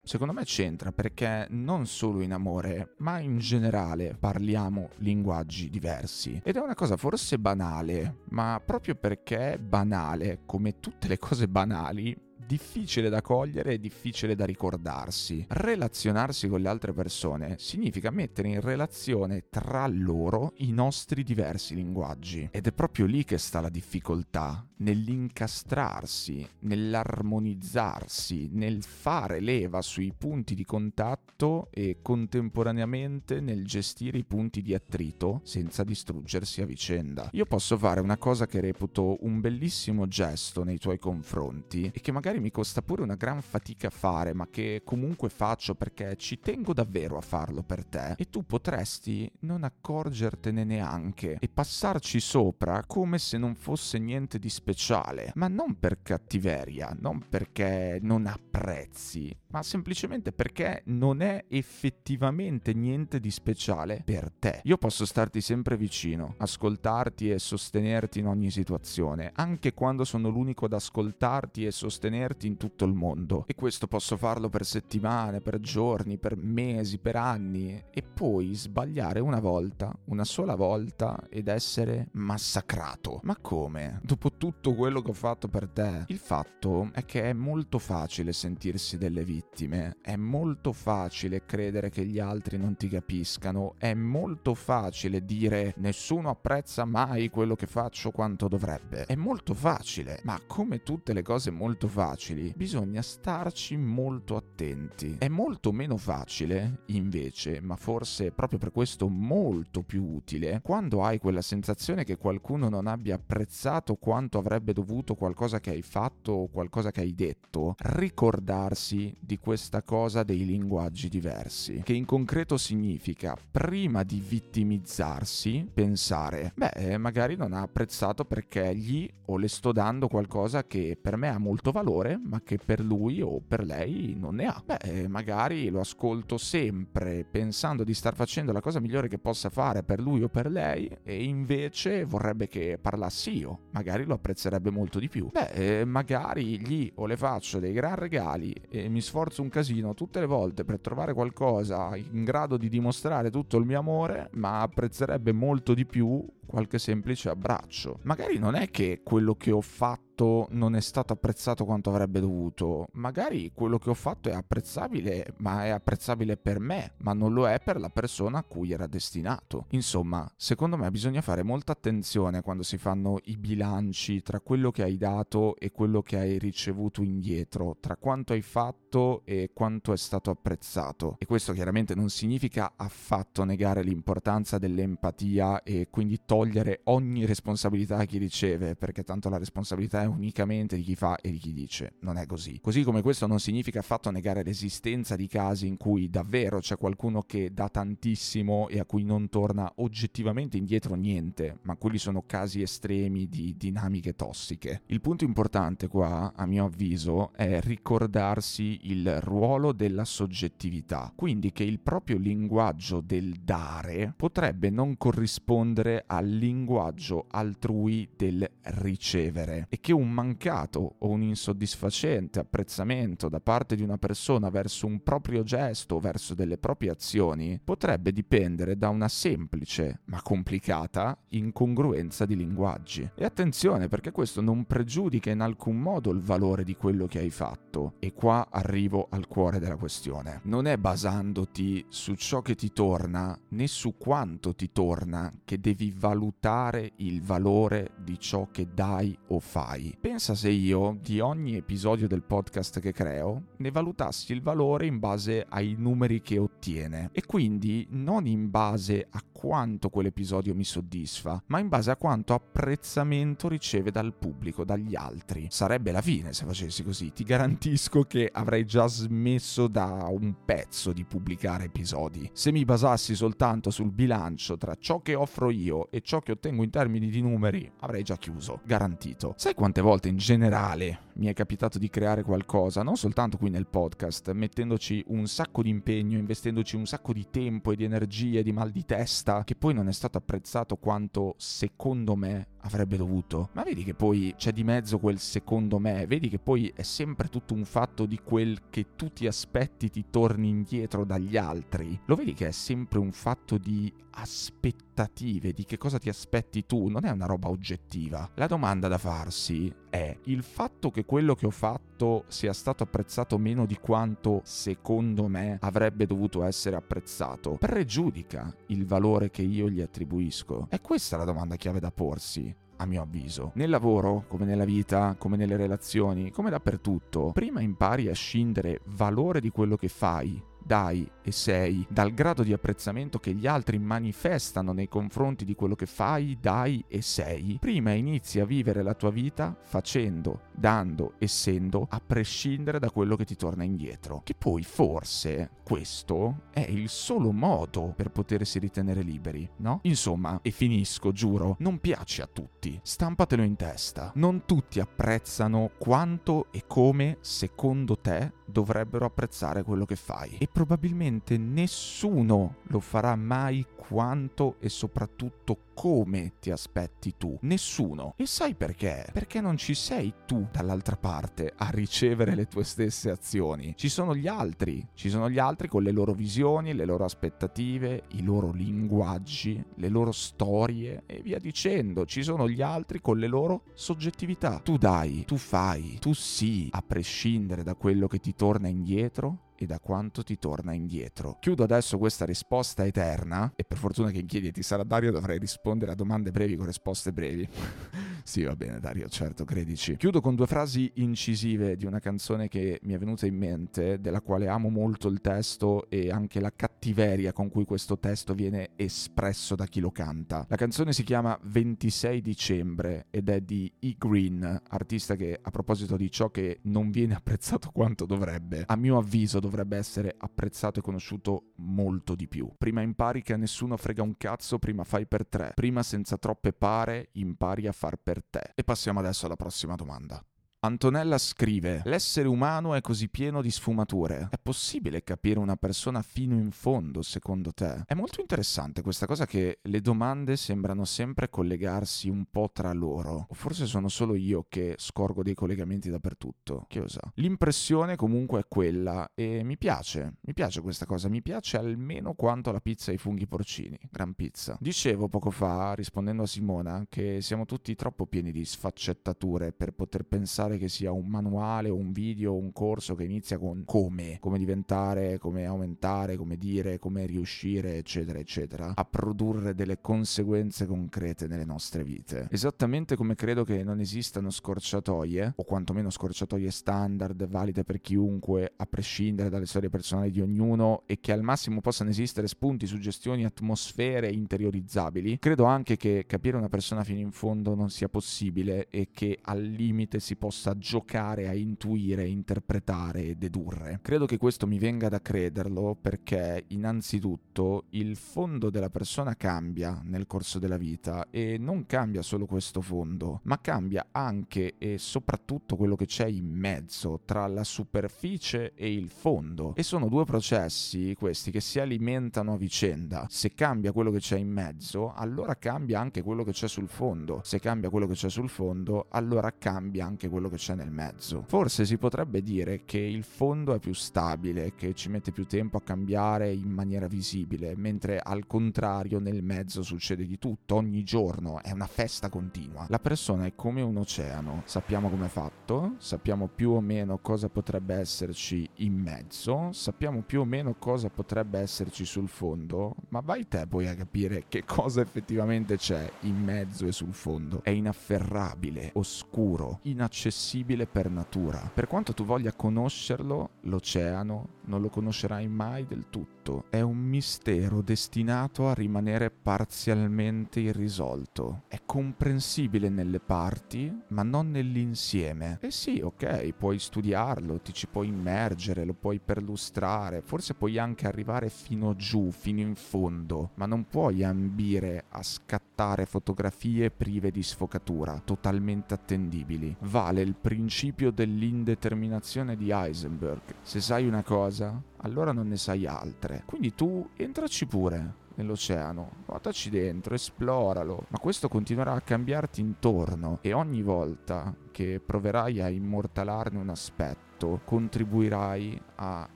Secondo 0.07 0.31
me 0.31 0.45
c'entra 0.45 0.93
perché 0.93 1.47
non 1.49 1.85
solo 1.85 2.21
in 2.21 2.31
amore, 2.31 2.93
ma 2.99 3.19
in 3.19 3.39
generale 3.39 4.15
parliamo 4.17 4.87
linguaggi 4.99 5.69
diversi. 5.69 6.39
Ed 6.45 6.55
è 6.55 6.61
una 6.61 6.75
cosa 6.75 6.95
forse 6.95 7.37
banale, 7.37 8.19
ma 8.29 8.61
proprio 8.65 8.95
perché 8.95 9.55
è 9.55 9.57
banale, 9.57 10.43
come 10.45 10.79
tutte 10.79 11.09
le 11.09 11.17
cose 11.17 11.49
banali, 11.49 12.15
difficile 12.47 13.09
da 13.09 13.21
cogliere 13.21 13.73
e 13.73 13.79
difficile 13.79 14.33
da 14.33 14.45
ricordarsi. 14.45 15.45
Relazionarsi 15.49 16.47
con 16.47 16.61
le 16.61 16.69
altre 16.69 16.93
persone 16.93 17.57
significa 17.59 18.09
mettere 18.09 18.47
in 18.47 18.61
relazione 18.61 19.43
tra 19.49 19.85
loro 19.87 20.53
i 20.57 20.71
nostri 20.71 21.23
diversi 21.23 21.75
linguaggi. 21.75 22.47
Ed 22.51 22.65
è 22.65 22.71
proprio 22.71 23.05
lì 23.05 23.25
che 23.25 23.37
sta 23.37 23.59
la 23.59 23.69
difficoltà, 23.69 24.65
nell'incastrarsi, 24.77 26.47
nell'armonizzarsi, 26.59 28.49
nel 28.53 28.81
fare 28.83 29.39
leva 29.39 29.81
sui 29.81 30.13
punti 30.17 30.55
di 30.55 30.63
contatto 30.63 31.67
e 31.71 31.99
contemporaneamente 32.01 33.41
nel 33.41 33.65
gestire 33.65 34.17
i 34.17 34.23
punti 34.23 34.61
di 34.61 34.73
attrito 34.73 35.41
senza 35.43 35.83
distruggersi 35.83 36.61
a 36.61 36.65
vicenda. 36.65 37.29
Io 37.33 37.45
posso 37.45 37.77
fare 37.77 37.99
una 37.99 38.17
cosa 38.17 38.45
che 38.45 38.61
reputo 38.61 39.17
un 39.25 39.41
bellissimo 39.41 40.07
gesto 40.07 40.63
nei 40.63 40.77
tuoi 40.77 40.97
confronti 40.97 41.91
e 41.93 41.99
che 41.99 42.11
magari 42.11 42.36
magari 42.37 42.39
mi 42.39 42.51
costa 42.51 42.81
pure 42.81 43.01
una 43.01 43.15
gran 43.15 43.41
fatica 43.41 43.89
fare, 43.89 44.33
ma 44.33 44.47
che 44.49 44.81
comunque 44.83 45.29
faccio 45.29 45.75
perché 45.75 46.15
ci 46.17 46.39
tengo 46.39 46.73
davvero 46.73 47.17
a 47.17 47.21
farlo 47.21 47.63
per 47.63 47.85
te, 47.85 48.15
e 48.17 48.29
tu 48.29 48.45
potresti 48.45 49.29
non 49.41 49.63
accorgertene 49.63 50.63
neanche 50.63 51.37
e 51.39 51.49
passarci 51.49 52.19
sopra 52.19 52.83
come 52.85 53.17
se 53.17 53.37
non 53.37 53.55
fosse 53.55 53.97
niente 53.99 54.39
di 54.39 54.49
speciale, 54.49 55.31
ma 55.35 55.47
non 55.47 55.77
per 55.79 56.01
cattiveria, 56.01 56.95
non 56.99 57.25
perché 57.27 57.99
non 58.01 58.27
apprezzi, 58.27 59.35
ma 59.49 59.63
semplicemente 59.63 60.31
perché 60.31 60.81
non 60.85 61.21
è 61.21 61.45
effettivamente 61.49 62.73
niente 62.73 63.19
di 63.19 63.31
speciale 63.31 64.01
per 64.03 64.31
te. 64.37 64.61
Io 64.63 64.77
posso 64.77 65.05
starti 65.05 65.41
sempre 65.41 65.77
vicino, 65.77 66.35
ascoltarti 66.37 67.31
e 67.31 67.39
sostenerti 67.39 68.19
in 68.19 68.27
ogni 68.27 68.51
situazione, 68.51 69.31
anche 69.35 69.73
quando 69.73 70.03
sono 70.03 70.29
l'unico 70.29 70.65
ad 70.65 70.73
ascoltarti 70.73 71.65
e 71.65 71.71
sostenerti 71.71 72.47
in 72.47 72.57
tutto 72.57 72.85
il 72.85 72.93
mondo. 72.93 73.45
E 73.47 73.55
questo 73.55 73.87
posso 73.87 74.17
farlo 74.17 74.49
per 74.49 74.65
settimane, 74.65 75.41
per 75.41 75.59
giorni, 75.59 76.17
per 76.17 76.35
mesi, 76.35 76.97
per 76.97 77.15
anni, 77.15 77.81
e 77.89 78.01
poi 78.01 78.53
sbagliare 78.53 79.19
una 79.19 79.39
volta, 79.39 79.93
una 80.05 80.25
sola 80.25 80.55
volta, 80.55 81.25
ed 81.29 81.47
essere 81.47 82.09
massacrato. 82.13 83.21
Ma 83.23 83.37
come? 83.39 83.99
Dopo 84.03 84.33
tutto 84.33 84.73
quello 84.73 85.01
che 85.01 85.11
ho 85.11 85.13
fatto 85.13 85.47
per 85.47 85.67
te? 85.67 86.03
Il 86.07 86.17
fatto 86.17 86.89
è 86.93 87.05
che 87.05 87.29
è 87.29 87.33
molto 87.33 87.79
facile 87.79 88.33
sentirsi 88.33 88.97
delle 88.97 89.23
vite 89.23 89.36
vittime, 89.37 89.97
è 90.01 90.15
molto 90.15 90.73
facile 90.73 91.45
credere 91.45 91.89
che 91.89 92.03
gli 92.05 92.19
altri 92.19 92.57
non 92.57 92.75
ti 92.75 92.87
capiscano, 92.87 93.75
è 93.77 93.93
molto 93.93 94.55
facile 94.55 95.23
dire 95.23 95.73
nessuno 95.77 96.29
apprezza 96.29 96.85
mai 96.85 97.29
quello 97.29 97.55
che 97.55 97.67
faccio 97.67 98.09
quanto 98.09 98.47
dovrebbe. 98.47 99.05
È 99.05 99.15
molto 99.15 99.53
facile, 99.53 100.21
ma 100.23 100.39
come 100.47 100.81
tutte 100.81 101.13
le 101.13 101.21
cose 101.21 101.51
molto 101.51 101.87
facili, 101.87 102.51
bisogna 102.55 103.01
starci 103.03 103.77
molto 103.77 104.35
attenti. 104.35 105.17
È 105.19 105.27
molto 105.27 105.71
meno 105.71 105.97
facile, 105.97 106.81
invece, 106.87 107.61
ma 107.61 107.75
forse 107.75 108.31
proprio 108.31 108.57
per 108.57 108.71
questo 108.71 109.07
molto 109.07 109.83
più 109.83 110.03
utile, 110.03 110.61
quando 110.63 111.03
hai 111.03 111.19
quella 111.19 111.41
sensazione 111.41 112.03
che 112.03 112.17
qualcuno 112.17 112.69
non 112.69 112.87
abbia 112.87 113.15
apprezzato 113.15 113.95
quanto 113.95 114.39
avrebbe 114.39 114.73
dovuto 114.73 115.13
qualcosa 115.13 115.59
che 115.59 115.69
hai 115.69 115.83
fatto 115.83 116.31
o 116.31 116.47
qualcosa 116.47 116.91
che 116.91 117.01
hai 117.01 117.13
detto, 117.13 117.75
ricordarsi 117.77 119.15
di 119.27 119.37
questa 119.39 119.83
cosa 119.83 120.23
dei 120.23 120.45
linguaggi 120.45 121.09
diversi, 121.09 121.81
che 121.83 121.91
in 121.91 122.05
concreto 122.05 122.55
significa 122.55 123.37
prima 123.51 124.03
di 124.03 124.23
vittimizzarsi 124.25 125.67
pensare, 125.73 126.53
beh, 126.55 126.97
magari 126.97 127.35
non 127.35 127.51
ha 127.51 127.61
apprezzato 127.61 128.23
perché 128.23 128.73
gli 128.73 129.05
o 129.25 129.35
le 129.35 129.49
sto 129.49 129.73
dando 129.73 130.07
qualcosa 130.07 130.63
che 130.63 130.97
per 130.99 131.17
me 131.17 131.27
ha 131.27 131.37
molto 131.37 131.71
valore, 131.71 132.17
ma 132.23 132.39
che 132.41 132.57
per 132.57 132.79
lui 132.79 133.19
o 133.19 133.41
per 133.45 133.65
lei 133.65 134.15
non 134.17 134.35
ne 134.35 134.45
ha. 134.45 134.63
Beh, 134.65 135.09
magari 135.09 135.67
lo 135.67 135.81
ascolto 135.81 136.37
sempre 136.37 137.25
pensando 137.29 137.83
di 137.83 137.93
star 137.93 138.15
facendo 138.15 138.53
la 138.53 138.61
cosa 138.61 138.79
migliore 138.79 139.09
che 139.09 139.19
possa 139.19 139.49
fare 139.49 139.83
per 139.83 139.99
lui 139.99 140.23
o 140.23 140.29
per 140.29 140.49
lei 140.49 140.89
e 141.03 141.25
invece 141.25 142.05
vorrebbe 142.05 142.47
che 142.47 142.79
parlassi 142.81 143.39
io, 143.39 143.63
magari 143.71 144.05
lo 144.05 144.13
apprezzerebbe 144.13 144.69
molto 144.69 144.99
di 144.99 145.09
più. 145.09 145.29
Beh, 145.33 145.83
magari 145.83 146.61
gli 146.61 146.89
o 146.95 147.05
le 147.05 147.17
faccio 147.17 147.59
dei 147.59 147.73
gran 147.73 147.95
regali 147.95 148.55
e 148.69 148.87
mi 148.87 149.01
sforzo 149.01 149.15
un 149.41 149.49
casino 149.49 149.93
tutte 149.93 150.19
le 150.19 150.25
volte 150.25 150.63
per 150.63 150.79
trovare 150.79 151.13
qualcosa 151.13 151.95
in 151.95 152.23
grado 152.23 152.57
di 152.57 152.69
dimostrare 152.69 153.29
tutto 153.29 153.57
il 153.57 153.65
mio 153.65 153.79
amore, 153.79 154.29
ma 154.33 154.61
apprezzerebbe 154.61 155.31
molto 155.31 155.73
di 155.73 155.85
più 155.85 156.23
qualche 156.47 156.79
semplice 156.79 157.29
abbraccio. 157.29 157.99
Magari 158.03 158.39
non 158.39 158.55
è 158.55 158.69
che 158.69 159.01
quello 159.03 159.35
che 159.35 159.51
ho 159.51 159.61
fatto 159.61 160.47
non 160.49 160.75
è 160.75 160.81
stato 160.81 161.13
apprezzato 161.13 161.63
quanto 161.63 161.91
avrebbe 161.91 162.19
dovuto. 162.19 162.87
Magari 162.93 163.51
quello 163.53 163.77
che 163.77 163.91
ho 163.91 163.93
fatto 163.93 164.29
è 164.29 164.33
apprezzabile, 164.33 165.35
ma 165.37 165.65
è 165.65 165.69
apprezzabile 165.69 166.37
per 166.37 166.59
me, 166.59 166.93
ma 166.99 167.13
non 167.13 167.33
lo 167.33 167.47
è 167.47 167.59
per 167.59 167.79
la 167.79 167.89
persona 167.89 168.39
a 168.39 168.43
cui 168.43 168.71
era 168.71 168.87
destinato. 168.87 169.65
Insomma, 169.71 170.27
secondo 170.35 170.75
me 170.75 170.89
bisogna 170.89 171.21
fare 171.21 171.43
molta 171.43 171.73
attenzione 171.73 172.41
quando 172.41 172.63
si 172.63 172.77
fanno 172.77 173.19
i 173.25 173.37
bilanci 173.37 174.23
tra 174.23 174.39
quello 174.39 174.71
che 174.71 174.81
hai 174.81 174.97
dato 174.97 175.55
e 175.57 175.71
quello 175.71 176.01
che 176.01 176.17
hai 176.17 176.39
ricevuto 176.39 177.03
indietro, 177.03 177.77
tra 177.79 177.95
quanto 177.95 178.33
hai 178.33 178.41
fatto 178.41 179.21
e 179.25 179.51
quanto 179.53 179.93
è 179.93 179.97
stato 179.97 180.31
apprezzato. 180.31 181.17
E 181.19 181.25
questo 181.25 181.53
chiaramente 181.53 181.93
non 181.93 182.09
significa 182.09 182.73
affatto 182.75 183.43
negare 183.43 183.83
l'importanza 183.83 184.57
dell'empatia 184.57 185.61
e 185.61 185.89
quindi 185.91 186.21
togliere 186.25 186.36
ogni 186.85 187.25
responsabilità 187.25 187.97
a 187.97 188.05
chi 188.05 188.17
riceve, 188.17 188.75
perché 188.75 189.03
tanto 189.03 189.29
la 189.29 189.37
responsabilità 189.37 190.01
è 190.01 190.05
unicamente 190.05 190.75
di 190.75 190.83
chi 190.83 190.95
fa 190.95 191.17
e 191.17 191.31
di 191.31 191.37
chi 191.37 191.53
dice. 191.53 191.93
Non 192.01 192.17
è 192.17 192.25
così. 192.25 192.59
Così 192.61 192.83
come 192.83 193.01
questo 193.01 193.27
non 193.27 193.39
significa 193.39 193.79
affatto 193.79 194.11
negare 194.11 194.43
l'esistenza 194.43 195.15
di 195.15 195.27
casi 195.27 195.67
in 195.67 195.77
cui 195.77 196.09
davvero 196.09 196.59
c'è 196.59 196.77
qualcuno 196.77 197.21
che 197.21 197.53
dà 197.53 197.69
tantissimo 197.69 198.67
e 198.67 198.79
a 198.79 198.85
cui 198.85 199.03
non 199.03 199.29
torna 199.29 199.71
oggettivamente 199.77 200.57
indietro 200.57 200.95
niente, 200.95 201.59
ma 201.63 201.75
quelli 201.75 201.97
sono 201.97 202.23
casi 202.25 202.61
estremi 202.61 203.27
di 203.27 203.55
dinamiche 203.57 204.15
tossiche. 204.15 204.81
Il 204.87 205.01
punto 205.01 205.23
importante 205.23 205.87
qua, 205.87 206.33
a 206.35 206.45
mio 206.45 206.65
avviso, 206.65 207.33
è 207.33 207.59
ricordarsi 207.61 208.79
il 208.91 209.21
ruolo 209.21 209.71
della 209.71 210.05
soggettività, 210.05 211.11
quindi 211.15 211.51
che 211.51 211.63
il 211.63 211.79
proprio 211.79 212.17
linguaggio 212.17 213.01
del 213.01 213.33
dare 213.41 214.13
potrebbe 214.15 214.69
non 214.69 214.97
corrispondere 214.97 216.03
al 216.05 216.26
linguaggio 216.29 217.25
altrui 217.29 218.09
del 218.15 218.49
ricevere 218.61 219.67
e 219.69 219.79
che 219.79 219.93
un 219.93 220.11
mancato 220.11 220.95
o 220.99 221.09
un 221.09 221.21
insoddisfacente 221.21 222.39
apprezzamento 222.39 223.29
da 223.29 223.39
parte 223.39 223.75
di 223.75 223.81
una 223.81 223.97
persona 223.97 224.49
verso 224.49 224.85
un 224.85 225.01
proprio 225.03 225.43
gesto 225.43 225.95
o 225.95 225.99
verso 225.99 226.33
delle 226.33 226.57
proprie 226.57 226.91
azioni 226.91 227.59
potrebbe 227.63 228.11
dipendere 228.11 228.77
da 228.77 228.89
una 228.89 229.07
semplice 229.07 230.01
ma 230.05 230.21
complicata 230.21 231.17
incongruenza 231.29 232.25
di 232.25 232.35
linguaggi. 232.35 233.09
E 233.15 233.25
attenzione 233.25 233.87
perché 233.87 234.11
questo 234.11 234.41
non 234.41 234.65
pregiudica 234.65 235.29
in 235.29 235.41
alcun 235.41 235.77
modo 235.79 236.11
il 236.11 236.21
valore 236.21 236.63
di 236.63 236.75
quello 236.75 237.07
che 237.07 237.19
hai 237.19 237.29
fatto. 237.29 237.93
E 237.99 238.13
qua 238.13 238.47
arrivo 238.49 239.07
al 239.09 239.27
cuore 239.27 239.59
della 239.59 239.75
questione. 239.75 240.41
Non 240.43 240.67
è 240.67 240.77
basandoti 240.77 241.85
su 241.89 242.15
ciò 242.15 242.41
che 242.41 242.55
ti 242.55 242.71
torna 242.71 243.37
né 243.49 243.67
su 243.67 243.97
quanto 243.97 244.55
ti 244.55 244.71
torna 244.71 245.31
che 245.45 245.59
devi 245.59 245.91
valutare 246.17 246.93
il 246.97 247.21
valore 247.21 247.91
di 248.03 248.19
ciò 248.19 248.47
che 248.51 248.67
dai 248.73 249.15
o 249.27 249.39
fai. 249.39 249.95
Pensa 250.01 250.33
se 250.33 250.49
io, 250.49 250.97
di 250.99 251.19
ogni 251.19 251.55
episodio 251.55 252.07
del 252.07 252.23
podcast 252.23 252.79
che 252.79 252.91
creo, 252.91 253.43
ne 253.57 253.69
valutassi 253.69 254.33
il 254.33 254.41
valore 254.41 254.87
in 254.87 254.97
base 254.97 255.45
ai 255.47 255.75
numeri 255.77 256.21
che 256.21 256.39
ottiene 256.39 257.09
e 257.11 257.23
quindi 257.23 257.85
non 257.91 258.25
in 258.25 258.49
base 258.49 259.05
a 259.11 259.21
quanto 259.31 259.89
quell'episodio 259.89 260.55
mi 260.55 260.63
soddisfa, 260.63 261.43
ma 261.47 261.59
in 261.59 261.67
base 261.67 261.91
a 261.91 261.95
quanto 261.95 262.33
apprezzamento 262.33 263.47
riceve 263.47 263.91
dal 263.91 264.15
pubblico, 264.15 264.65
dagli 264.65 264.95
altri. 264.95 265.45
Sarebbe 265.51 265.91
la 265.91 266.01
fine 266.01 266.33
se 266.33 266.45
facessi 266.45 266.83
così. 266.83 267.13
Ti 267.13 267.23
garantisco 267.23 268.01
che 268.01 268.27
avrei 268.33 268.65
già 268.65 268.87
smesso 268.87 269.67
da 269.67 270.07
un 270.09 270.33
pezzo 270.43 270.91
di 270.91 271.05
pubblicare 271.05 271.65
episodi. 271.65 272.27
Se 272.33 272.51
mi 272.51 272.65
basassi 272.65 273.13
soltanto 273.13 273.69
sul 273.69 273.91
bilancio 273.91 274.57
tra 274.57 274.73
ciò 274.73 275.01
che 275.01 275.13
offro 275.13 275.51
io 275.51 275.91
e 275.91 276.01
ciò 276.07 276.21
che 276.21 276.31
ottengo 276.31 276.63
in 276.63 276.69
termini 276.69 277.09
di 277.09 277.19
numeri, 277.19 277.69
avrei 277.81 278.01
già 278.01 278.15
chiuso, 278.15 278.61
garantito. 278.63 279.33
Sai 279.35 279.53
quante 279.53 279.81
volte 279.81 280.07
in 280.07 280.15
generale 280.15 281.07
mi 281.15 281.25
è 281.25 281.33
capitato 281.33 281.77
di 281.77 281.89
creare 281.89 282.23
qualcosa, 282.23 282.81
non 282.81 282.95
soltanto 282.95 283.35
qui 283.35 283.49
nel 283.49 283.67
podcast, 283.67 284.31
mettendoci 284.31 285.03
un 285.07 285.27
sacco 285.27 285.61
di 285.61 285.69
impegno, 285.69 286.17
investendoci 286.17 286.77
un 286.77 286.85
sacco 286.85 287.11
di 287.11 287.27
tempo 287.29 287.73
e 287.73 287.75
di 287.75 287.83
energie, 287.83 288.41
di 288.41 288.53
mal 288.53 288.71
di 288.71 288.85
testa, 288.85 289.43
che 289.43 289.55
poi 289.55 289.73
non 289.73 289.89
è 289.89 289.91
stato 289.91 290.17
apprezzato 290.17 290.77
quanto 290.77 291.33
secondo 291.35 292.15
me 292.15 292.47
avrebbe 292.67 292.97
dovuto. 292.97 293.49
Ma 293.53 293.63
vedi 293.63 293.83
che 293.83 293.93
poi 293.93 294.33
c'è 294.37 294.51
di 294.51 294.63
mezzo 294.63 294.99
quel 294.99 295.19
secondo 295.19 295.79
me, 295.79 296.05
vedi 296.05 296.29
che 296.29 296.39
poi 296.39 296.71
è 296.75 296.83
sempre 296.83 297.27
tutto 297.29 297.53
un 297.53 297.65
fatto 297.65 298.05
di 298.05 298.19
quel 298.23 298.69
che 298.69 298.95
tu 298.95 299.11
ti 299.11 299.25
aspetti 299.25 299.89
ti 299.89 300.05
torni 300.09 300.49
indietro 300.49 301.03
dagli 301.03 301.37
altri. 301.37 301.99
Lo 302.05 302.15
vedi 302.15 302.33
che 302.33 302.47
è 302.47 302.51
sempre 302.51 302.99
un 302.99 303.11
fatto 303.11 303.57
di 303.57 303.91
aspettative, 304.11 305.53
di 305.53 305.63
che 305.63 305.77
cosa 305.77 305.99
ti 305.99 306.09
aspetti 306.09 306.65
tu, 306.65 306.87
non 306.87 307.05
è 307.05 307.09
una 307.09 307.25
roba 307.25 307.49
oggettiva. 307.49 308.29
La 308.35 308.47
domanda 308.47 308.87
da 308.87 308.97
farsi 308.97 309.73
è 309.89 310.15
il 310.23 310.43
fatto 310.43 310.91
che 310.91 311.05
quello 311.05 311.35
che 311.35 311.45
ho 311.45 311.51
fatto 311.51 312.25
sia 312.27 312.53
stato 312.53 312.83
apprezzato 312.83 313.37
meno 313.37 313.65
di 313.65 313.77
quanto 313.77 314.41
secondo 314.43 315.27
me 315.27 315.57
avrebbe 315.61 316.05
dovuto 316.05 316.43
essere 316.43 316.75
apprezzato 316.75 317.57
pregiudica 317.59 318.53
il 318.67 318.85
valore 318.85 319.29
che 319.29 319.41
io 319.41 319.69
gli 319.69 319.81
attribuisco? 319.81 320.67
È 320.69 320.81
questa 320.81 321.17
la 321.17 321.23
domanda 321.23 321.55
chiave 321.55 321.79
da 321.79 321.91
porsi 321.91 322.53
a 322.77 322.85
mio 322.85 323.01
avviso. 323.01 323.51
Nel 323.55 323.69
lavoro, 323.69 324.25
come 324.27 324.45
nella 324.45 324.65
vita, 324.65 325.15
come 325.17 325.37
nelle 325.37 325.57
relazioni, 325.57 326.31
come 326.31 326.49
dappertutto, 326.49 327.31
prima 327.33 327.61
impari 327.61 328.07
a 328.07 328.13
scindere 328.13 328.81
valore 328.85 329.41
di 329.41 329.49
quello 329.49 329.75
che 329.75 329.87
fai 329.87 330.41
dai 330.67 331.09
e 331.23 331.31
sei, 331.31 331.85
dal 331.89 332.13
grado 332.13 332.43
di 332.43 332.53
apprezzamento 332.53 333.19
che 333.19 333.33
gli 333.33 333.47
altri 333.47 333.79
manifestano 333.79 334.73
nei 334.73 334.87
confronti 334.87 335.45
di 335.45 335.55
quello 335.55 335.75
che 335.75 335.85
fai, 335.85 336.37
dai 336.39 336.83
e 336.87 337.01
sei, 337.01 337.57
prima 337.59 337.93
inizi 337.93 338.39
a 338.39 338.45
vivere 338.45 338.83
la 338.83 338.93
tua 338.93 339.09
vita 339.09 339.57
facendo, 339.61 340.41
dando, 340.53 341.13
essendo, 341.17 341.87
a 341.89 342.01
prescindere 342.05 342.79
da 342.79 342.91
quello 342.91 343.15
che 343.15 343.25
ti 343.25 343.35
torna 343.35 343.63
indietro. 343.63 344.21
Che 344.23 344.35
poi 344.35 344.63
forse 344.63 345.51
questo 345.63 346.43
è 346.51 346.65
il 346.67 346.89
solo 346.89 347.31
modo 347.31 347.93
per 347.95 348.11
potersi 348.11 348.59
ritenere 348.59 349.01
liberi, 349.01 349.49
no? 349.57 349.79
Insomma, 349.83 350.39
e 350.41 350.51
finisco, 350.51 351.11
giuro, 351.11 351.55
non 351.59 351.79
piace 351.79 352.21
a 352.21 352.29
tutti, 352.31 352.77
stampatelo 352.83 353.41
in 353.41 353.55
testa. 353.55 354.11
Non 354.15 354.43
tutti 354.45 354.79
apprezzano 354.81 355.71
quanto 355.77 356.47
e 356.51 356.63
come, 356.67 357.17
secondo 357.21 357.97
te, 357.97 358.33
dovrebbero 358.45 359.05
apprezzare 359.05 359.63
quello 359.63 359.85
che 359.85 359.95
fai. 359.95 360.37
E 360.39 360.47
probabilmente 360.57 361.37
nessuno 361.37 362.55
lo 362.69 362.79
farà 362.79 363.15
mai 363.15 363.63
quanto 363.75 364.55
e 364.59 364.69
soprattutto 364.69 365.65
come 365.75 366.33
ti 366.39 366.49
aspetti 366.49 367.13
tu. 367.15 367.37
Nessuno. 367.41 368.15
E 368.17 368.25
sai 368.25 368.55
perché? 368.55 369.07
Perché 369.13 369.39
non 369.39 369.55
ci 369.55 369.75
sei 369.75 370.11
tu 370.25 370.47
dall'altra 370.51 370.95
parte 370.95 371.53
a 371.55 371.69
ricevere 371.69 372.33
le 372.33 372.47
tue 372.47 372.63
stesse 372.63 373.11
azioni. 373.11 373.75
Ci 373.77 373.87
sono 373.87 374.15
gli 374.15 374.27
altri. 374.27 374.83
Ci 374.95 375.11
sono 375.11 375.29
gli 375.29 375.37
altri 375.37 375.67
con 375.67 375.83
le 375.83 375.91
loro 375.91 376.13
visioni, 376.13 376.73
le 376.73 376.85
loro 376.85 377.05
aspettative, 377.05 378.05
i 378.13 378.23
loro 378.23 378.51
linguaggi, 378.51 379.63
le 379.75 379.89
loro 379.89 380.11
storie 380.11 381.03
e 381.05 381.21
via 381.21 381.37
dicendo. 381.37 382.07
Ci 382.07 382.23
sono 382.23 382.49
gli 382.49 382.63
altri 382.63 382.99
con 382.99 383.19
le 383.19 383.27
loro 383.27 383.61
soggettività. 383.75 384.59
Tu 384.63 384.77
dai, 384.77 385.23
tu 385.23 385.37
fai, 385.37 385.97
tu 385.99 386.13
sì, 386.13 386.67
a 386.71 386.81
prescindere 386.81 387.61
da 387.61 387.75
quello 387.75 388.07
che 388.07 388.17
ti 388.17 388.33
torna 388.33 388.67
indietro 388.67 389.45
e 389.57 389.65
da 389.65 389.79
quanto 389.79 390.23
ti 390.23 390.37
torna 390.37 390.73
indietro. 390.73 391.37
Chiudo 391.39 391.63
adesso 391.63 391.97
questa 391.97 392.25
risposta 392.25 392.85
eterna 392.85 393.51
e 393.55 393.63
per 393.63 393.77
fortuna 393.77 394.11
che 394.11 394.19
in 394.19 394.27
chiedi 394.27 394.51
ti 394.51 394.61
sarà 394.61 394.83
Dario 394.83 395.11
dovrei 395.11 395.39
rispondere 395.39 395.91
a 395.91 395.95
domande 395.95 396.31
brevi 396.31 396.55
con 396.55 396.65
risposte 396.65 397.11
brevi. 397.11 397.47
sì, 398.27 398.43
va 398.43 398.57
bene, 398.57 398.81
Dario, 398.81 399.07
certo, 399.07 399.45
credici. 399.45 399.95
Chiudo 399.95 400.19
con 400.19 400.35
due 400.35 400.47
frasi 400.47 400.91
incisive 400.95 401.77
di 401.77 401.85
una 401.85 401.99
canzone 401.99 402.49
che 402.49 402.77
mi 402.83 402.93
è 402.93 402.97
venuta 402.97 403.25
in 403.25 403.37
mente, 403.37 404.01
della 404.01 404.19
quale 404.19 404.49
amo 404.49 404.67
molto 404.67 405.07
il 405.07 405.21
testo 405.21 405.89
e 405.89 406.11
anche 406.11 406.41
la 406.41 406.51
cattiveria 406.53 407.31
con 407.31 407.47
cui 407.47 407.63
questo 407.63 407.97
testo 407.97 408.33
viene 408.33 408.71
espresso 408.75 409.55
da 409.55 409.65
chi 409.65 409.79
lo 409.79 409.91
canta. 409.91 410.45
La 410.49 410.57
canzone 410.57 410.91
si 410.91 411.03
chiama 411.03 411.39
26 411.41 412.19
dicembre 412.19 413.05
ed 413.11 413.29
è 413.29 413.39
di 413.39 413.71
E. 413.79 413.95
Green, 413.97 414.61
artista 414.71 415.15
che 415.15 415.39
a 415.41 415.49
proposito 415.49 415.95
di 415.95 416.11
ciò 416.11 416.29
che 416.29 416.59
non 416.63 416.91
viene 416.91 417.15
apprezzato 417.15 417.69
quanto 417.71 418.05
dovrebbe, 418.05 418.65
a 418.67 418.75
mio 418.75 418.97
avviso 418.97 419.39
dovrebbe 419.39 419.77
essere 419.77 420.13
apprezzato 420.17 420.79
e 420.79 420.81
conosciuto 420.81 421.53
molto 421.59 422.13
di 422.13 422.27
più. 422.27 422.51
Prima 422.57 422.81
impari 422.81 423.21
che 423.21 423.31
a 423.31 423.37
nessuno 423.37 423.77
frega 423.77 424.03
un 424.03 424.17
cazzo, 424.17 424.59
prima 424.59 424.83
fai 424.83 425.07
per 425.07 425.25
tre. 425.25 425.53
Prima 425.55 425.81
senza 425.81 426.17
troppe 426.17 426.51
pare 426.51 427.07
impari 427.13 427.67
a 427.67 427.71
far 427.71 427.95
per 427.95 428.15
te. 428.29 428.51
E 428.55 428.63
passiamo 428.63 428.99
adesso 428.99 429.25
alla 429.25 429.35
prossima 429.35 429.75
domanda. 429.75 430.23
Antonella 430.59 431.19
scrive: 431.19 431.81
L'essere 431.85 432.27
umano 432.27 432.73
è 432.73 432.81
così 432.81 433.09
pieno 433.09 433.43
di 433.43 433.51
sfumature. 433.51 434.27
È 434.31 434.39
possibile 434.41 435.03
capire 435.03 435.37
una 435.37 435.55
persona 435.55 436.01
fino 436.01 436.33
in 436.33 436.49
fondo, 436.49 437.03
secondo 437.03 437.53
te? 437.53 437.83
È 437.85 437.93
molto 437.93 438.21
interessante 438.21 438.81
questa 438.81 439.05
cosa 439.05 439.27
che 439.27 439.59
le 439.61 439.81
domande 439.81 440.35
sembrano 440.35 440.83
sempre 440.83 441.29
collegarsi 441.29 442.09
un 442.09 442.25
po' 442.31 442.49
tra 442.51 442.73
loro. 442.73 443.27
O 443.29 443.33
forse 443.35 443.67
sono 443.67 443.87
solo 443.87 444.15
io 444.15 444.47
che 444.49 444.73
scorgo 444.79 445.21
dei 445.21 445.35
collegamenti 445.35 445.91
dappertutto. 445.91 446.65
Chi 446.67 446.79
lo 446.79 446.87
sa? 446.87 447.01
L'impressione 447.15 447.95
comunque 447.95 448.39
è 448.39 448.45
quella 448.47 449.11
e 449.13 449.43
mi 449.43 449.59
piace. 449.59 450.15
Mi 450.21 450.33
piace 450.33 450.61
questa 450.61 450.87
cosa. 450.87 451.07
Mi 451.07 451.21
piace 451.21 451.57
almeno 451.57 452.15
quanto 452.15 452.51
la 452.51 452.61
pizza 452.61 452.89
e 452.89 452.95
i 452.95 452.97
funghi 452.97 453.27
porcini. 453.27 453.77
Gran 453.91 454.15
pizza. 454.15 454.57
Dicevo 454.59 455.07
poco 455.07 455.29
fa, 455.29 455.75
rispondendo 455.75 456.23
a 456.23 456.27
Simona, 456.27 456.87
che 456.89 457.21
siamo 457.21 457.45
tutti 457.45 457.75
troppo 457.75 458.07
pieni 458.07 458.31
di 458.31 458.43
sfaccettature 458.43 459.53
per 459.53 459.73
poter 459.73 460.03
pensare 460.03 460.56
che 460.57 460.69
sia 460.69 460.91
un 460.91 461.07
manuale 461.07 461.69
un 461.69 461.91
video 461.91 462.35
un 462.35 462.51
corso 462.51 462.95
che 462.95 463.03
inizia 463.03 463.37
con 463.37 463.63
come, 463.65 464.17
come 464.19 464.37
diventare, 464.37 465.17
come 465.17 465.45
aumentare, 465.45 466.17
come 466.17 466.37
dire, 466.37 466.79
come 466.79 467.05
riuscire, 467.05 467.77
eccetera, 467.77 468.19
eccetera, 468.19 468.73
a 468.75 468.85
produrre 468.85 469.53
delle 469.53 469.79
conseguenze 469.81 470.65
concrete 470.65 471.27
nelle 471.27 471.45
nostre 471.45 471.83
vite. 471.83 472.27
Esattamente 472.31 472.95
come 472.95 473.15
credo 473.15 473.43
che 473.43 473.63
non 473.63 473.79
esistano 473.79 474.29
scorciatoie, 474.29 475.33
o 475.35 475.43
quantomeno 475.43 475.89
scorciatoie 475.89 476.51
standard 476.51 477.27
valide 477.27 477.63
per 477.63 477.81
chiunque, 477.81 478.53
a 478.55 478.65
prescindere 478.65 479.29
dalle 479.29 479.45
storie 479.45 479.69
personali 479.69 480.11
di 480.11 480.21
ognuno, 480.21 480.83
e 480.85 480.99
che 480.99 481.11
al 481.11 481.21
massimo 481.21 481.61
possano 481.61 481.89
esistere 481.89 482.27
spunti, 482.27 482.65
suggestioni, 482.65 483.25
atmosfere 483.25 484.09
interiorizzabili, 484.09 485.19
credo 485.19 485.45
anche 485.45 485.77
che 485.77 486.05
capire 486.07 486.37
una 486.37 486.49
persona 486.49 486.83
fino 486.83 486.99
in 486.99 487.11
fondo 487.11 487.55
non 487.55 487.69
sia 487.69 487.89
possibile 487.89 488.67
e 488.69 488.89
che 488.91 489.19
al 489.21 489.41
limite 489.41 489.99
si 489.99 490.15
possa 490.15 490.36
possa 490.37 490.55
giocare 490.55 491.27
a 491.27 491.33
intuire, 491.33 492.07
interpretare 492.07 493.05
e 493.05 493.15
dedurre. 493.15 493.79
Credo 493.81 494.05
che 494.05 494.17
questo 494.17 494.45
mi 494.45 494.59
venga 494.59 494.87
da 494.87 495.01
crederlo 495.01 495.75
perché 495.79 496.43
innanzitutto 496.49 497.63
il 497.71 497.95
fondo 497.95 498.51
della 498.51 498.69
persona 498.69 499.15
cambia 499.15 499.81
nel 499.83 500.05
corso 500.05 500.37
della 500.37 500.57
vita 500.57 501.07
e 501.09 501.37
non 501.39 501.65
cambia 501.65 502.03
solo 502.03 502.27
questo 502.27 502.61
fondo, 502.61 503.21
ma 503.23 503.41
cambia 503.41 503.87
anche 503.91 504.55
e 504.59 504.77
soprattutto 504.77 505.55
quello 505.55 505.75
che 505.75 505.87
c'è 505.87 506.05
in 506.05 506.27
mezzo 506.27 507.01
tra 507.03 507.25
la 507.25 507.43
superficie 507.43 508.53
e 508.53 508.71
il 508.71 508.89
fondo. 508.89 509.55
E 509.55 509.63
sono 509.63 509.89
due 509.89 510.05
processi 510.05 510.93
questi 510.95 511.31
che 511.31 511.41
si 511.41 511.59
alimentano 511.59 512.33
a 512.33 512.37
vicenda. 512.37 513.07
Se 513.09 513.33
cambia 513.33 513.71
quello 513.71 513.89
che 513.89 513.99
c'è 513.99 514.17
in 514.17 514.29
mezzo, 514.29 514.93
allora 514.93 515.35
cambia 515.37 515.79
anche 515.79 516.03
quello 516.03 516.23
che 516.23 516.31
c'è 516.31 516.47
sul 516.47 516.67
fondo. 516.67 517.21
Se 517.23 517.39
cambia 517.39 517.71
quello 517.71 517.87
che 517.87 517.93
c'è 517.93 518.09
sul 518.09 518.29
fondo, 518.29 518.85
allora 518.89 519.33
cambia 519.35 519.85
anche 519.85 520.07
quello 520.07 520.26
quello 520.27 520.29
che 520.29 520.37
c'è 520.37 520.55
nel 520.55 520.71
mezzo. 520.71 521.23
Forse 521.27 521.65
si 521.65 521.77
potrebbe 521.77 522.21
dire 522.21 522.65
che 522.65 522.77
il 522.77 523.03
fondo 523.03 523.53
è 523.53 523.59
più 523.59 523.73
stabile, 523.73 524.53
che 524.55 524.73
ci 524.73 524.89
mette 524.89 525.11
più 525.11 525.25
tempo 525.25 525.57
a 525.57 525.61
cambiare 525.61 526.31
in 526.31 526.49
maniera 526.49 526.87
visibile, 526.87 527.55
mentre 527.55 527.99
al 527.99 528.27
contrario 528.27 528.99
nel 528.99 529.23
mezzo 529.23 529.63
succede 529.63 530.05
di 530.05 530.17
tutto, 530.19 530.55
ogni 530.55 530.83
giorno 530.83 531.41
è 531.41 531.51
una 531.51 531.67
festa 531.67 532.09
continua. 532.09 532.65
La 532.69 532.79
persona 532.79 533.25
è 533.25 533.33
come 533.35 533.61
un 533.61 533.77
oceano, 533.77 534.43
sappiamo 534.45 534.89
come 534.89 535.05
è 535.05 535.09
fatto, 535.09 535.75
sappiamo 535.77 536.27
più 536.27 536.51
o 536.51 536.61
meno 536.61 536.99
cosa 536.99 537.29
potrebbe 537.29 537.75
esserci 537.75 538.47
in 538.57 538.73
mezzo, 538.73 539.51
sappiamo 539.51 540.01
più 540.01 540.21
o 540.21 540.25
meno 540.25 540.55
cosa 540.59 540.89
potrebbe 540.89 541.39
esserci 541.39 541.85
sul 541.85 542.07
fondo, 542.07 542.75
ma 542.89 542.99
vai 542.99 543.27
te 543.27 543.45
poi 543.47 543.67
a 543.67 543.75
capire 543.75 544.25
che 544.27 544.43
cosa 544.43 544.81
effettivamente 544.81 545.57
c'è 545.57 545.89
in 546.01 546.17
mezzo 546.17 546.65
e 546.65 546.71
sul 546.71 546.93
fondo. 546.93 547.41
È 547.43 547.49
inafferrabile, 547.49 548.71
oscuro, 548.73 549.59
inaccessibile 549.63 550.16
inaccessibile 550.17 550.65
per 550.65 550.89
natura. 550.89 551.49
Per 551.53 551.67
quanto 551.67 551.93
tu 551.93 552.03
voglia 552.03 552.33
conoscerlo, 552.33 553.29
l'oceano 553.41 554.35
non 554.47 554.61
lo 554.61 554.69
conoscerai 554.69 555.27
mai 555.27 555.65
del 555.67 555.89
tutto. 555.89 556.45
È 556.49 556.59
un 556.61 556.77
mistero 556.77 557.61
destinato 557.61 558.47
a 558.47 558.53
rimanere 558.53 559.11
parzialmente 559.11 560.39
irrisolto. 560.39 561.43
È 561.47 561.61
comprensibile 561.65 562.69
nelle 562.69 562.99
parti, 562.99 563.71
ma 563.89 564.03
non 564.03 564.31
nell'insieme. 564.31 565.37
E 565.41 565.51
sì, 565.51 565.81
ok, 565.83 566.33
puoi 566.33 566.57
studiarlo, 566.57 567.39
ti 567.39 567.53
ci 567.53 567.67
puoi 567.67 567.87
immergere, 567.87 568.65
lo 568.65 568.73
puoi 568.73 568.99
perlustrare, 568.99 570.01
forse 570.01 570.33
puoi 570.33 570.57
anche 570.57 570.87
arrivare 570.87 571.29
fino 571.29 571.75
giù, 571.75 572.09
fino 572.11 572.39
in 572.39 572.55
fondo, 572.55 573.31
ma 573.35 573.45
non 573.45 573.67
puoi 573.67 574.03
ambire 574.03 574.85
a 574.89 575.03
scattare 575.03 575.46
fotografie 575.85 576.69
prive 576.69 577.09
di 577.09 577.23
sfocatura, 577.23 577.99
totalmente 578.03 578.73
attendibili. 578.73 579.55
Vale 579.61 580.01
il 580.01 580.15
principio 580.15 580.91
dell'indeterminazione 580.91 582.35
di 582.35 582.51
Heisenberg. 582.51 583.35
Se 583.41 583.59
sai 583.59 583.87
una 583.87 584.03
cosa, 584.03 584.61
allora 584.77 585.11
non 585.11 585.27
ne 585.27 585.37
sai 585.37 585.65
altre. 585.65 586.23
Quindi 586.25 586.53
tu 586.53 586.89
entraci 586.95 587.45
pure 587.47 588.05
nell'oceano, 588.17 588.91
guardaci 589.05 589.49
dentro, 589.49 589.93
esploralo, 589.93 590.85
ma 590.89 590.99
questo 590.99 591.27
continuerà 591.27 591.73
a 591.73 591.81
cambiarti 591.81 592.41
intorno 592.41 593.19
e 593.21 593.33
ogni 593.33 593.61
volta 593.61 594.35
che 594.51 594.81
proverai 594.83 595.41
a 595.41 595.49
immortalarne 595.49 596.37
un 596.37 596.49
aspetto, 596.49 597.41
contribuirai 597.45 598.61
a 598.75 599.07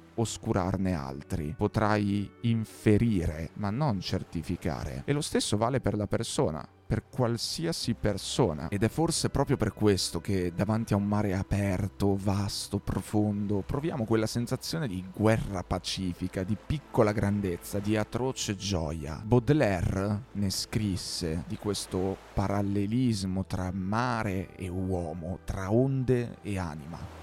oscurarne 0.22 0.94
altri. 0.94 1.54
Potrai 1.58 2.30
inferire, 2.42 3.50
ma 3.56 3.70
non 3.70 4.00
certificare. 4.00 5.04
E 5.06 5.14
lo 5.14 5.22
stesso 5.22 5.58
vale 5.58 5.80
per 5.80 5.96
la 5.96 6.08
persona 6.08 6.68
per 6.92 7.04
qualsiasi 7.10 7.94
persona. 7.94 8.68
Ed 8.68 8.84
è 8.84 8.90
forse 8.90 9.30
proprio 9.30 9.56
per 9.56 9.72
questo 9.72 10.20
che 10.20 10.52
davanti 10.54 10.92
a 10.92 10.98
un 10.98 11.06
mare 11.06 11.34
aperto, 11.34 12.18
vasto, 12.22 12.80
profondo, 12.80 13.64
proviamo 13.66 14.04
quella 14.04 14.28
sensazione 14.28 14.90
di 14.90 15.02
guerra 15.16 15.64
pacifica, 15.64 16.44
di 16.44 16.58
piccola 16.58 17.14
grandezza, 17.14 17.80
di 17.80 17.96
atroce 17.96 18.58
gioia. 18.58 19.22
Baudelaire 19.24 20.24
ne 20.34 20.50
scrisse 20.50 21.46
di 21.48 21.56
questo 21.56 22.18
parallelismo 22.34 23.46
tra 23.46 23.72
mare 23.72 24.54
e 24.58 24.68
uomo, 24.68 25.40
tra 25.46 25.72
onde 25.72 26.40
e 26.42 26.58
anima. 26.58 27.21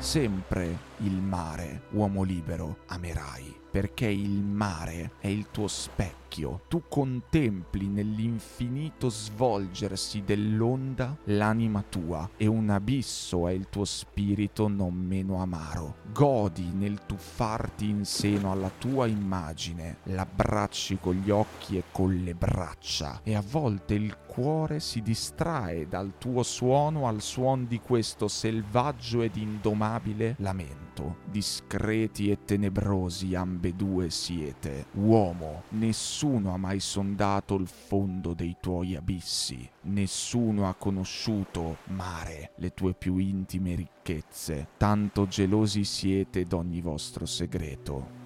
Sempre 0.00 0.89
il 1.00 1.20
mare, 1.20 1.82
uomo 1.90 2.22
libero, 2.22 2.78
amerai, 2.86 3.54
perché 3.70 4.06
il 4.06 4.42
mare 4.42 5.12
è 5.20 5.28
il 5.28 5.50
tuo 5.50 5.68
specchio 5.68 6.20
tu 6.68 6.84
contempli 6.88 7.88
nell'infinito 7.88 9.08
svolgersi 9.08 10.22
dell'onda 10.24 11.16
l'anima 11.24 11.82
tua 11.88 12.30
e 12.36 12.46
un 12.46 12.70
abisso 12.70 13.48
è 13.48 13.52
il 13.52 13.68
tuo 13.68 13.84
spirito 13.84 14.68
non 14.68 14.94
meno 14.94 15.42
amaro. 15.42 15.96
Godi 16.12 16.70
nel 16.72 17.04
tuffarti 17.04 17.88
in 17.88 18.04
seno 18.04 18.52
alla 18.52 18.70
tua 18.78 19.06
immagine, 19.06 19.98
l'abbracci 20.04 20.98
con 21.00 21.14
gli 21.14 21.30
occhi 21.30 21.76
e 21.76 21.84
con 21.90 22.14
le 22.14 22.34
braccia 22.34 23.20
e 23.24 23.34
a 23.34 23.42
volte 23.44 23.94
il 23.94 24.16
cuore 24.26 24.78
si 24.78 25.02
distrae 25.02 25.88
dal 25.88 26.12
tuo 26.18 26.44
suono 26.44 27.08
al 27.08 27.20
suon 27.20 27.66
di 27.66 27.80
questo 27.80 28.28
selvaggio 28.28 29.22
ed 29.22 29.36
indomabile 29.36 30.36
lamento. 30.38 30.89
Discreti 31.24 32.30
e 32.30 32.44
tenebrosi 32.44 33.34
ambedue 33.34 34.10
siete. 34.10 34.86
Uomo, 34.94 35.62
Nessuno 35.70 36.52
ha 36.52 36.56
mai 36.56 36.80
sondato 36.80 37.54
il 37.54 37.66
fondo 37.66 38.34
dei 38.34 38.56
tuoi 38.60 38.96
abissi, 38.96 39.68
nessuno 39.82 40.68
ha 40.68 40.74
conosciuto, 40.74 41.78
mare, 41.86 42.52
le 42.56 42.74
tue 42.74 42.92
più 42.94 43.16
intime 43.18 43.74
ricchezze, 43.74 44.68
tanto 44.76 45.26
gelosi 45.26 45.84
siete 45.84 46.44
d'ogni 46.44 46.80
vostro 46.80 47.24
segreto. 47.24 48.19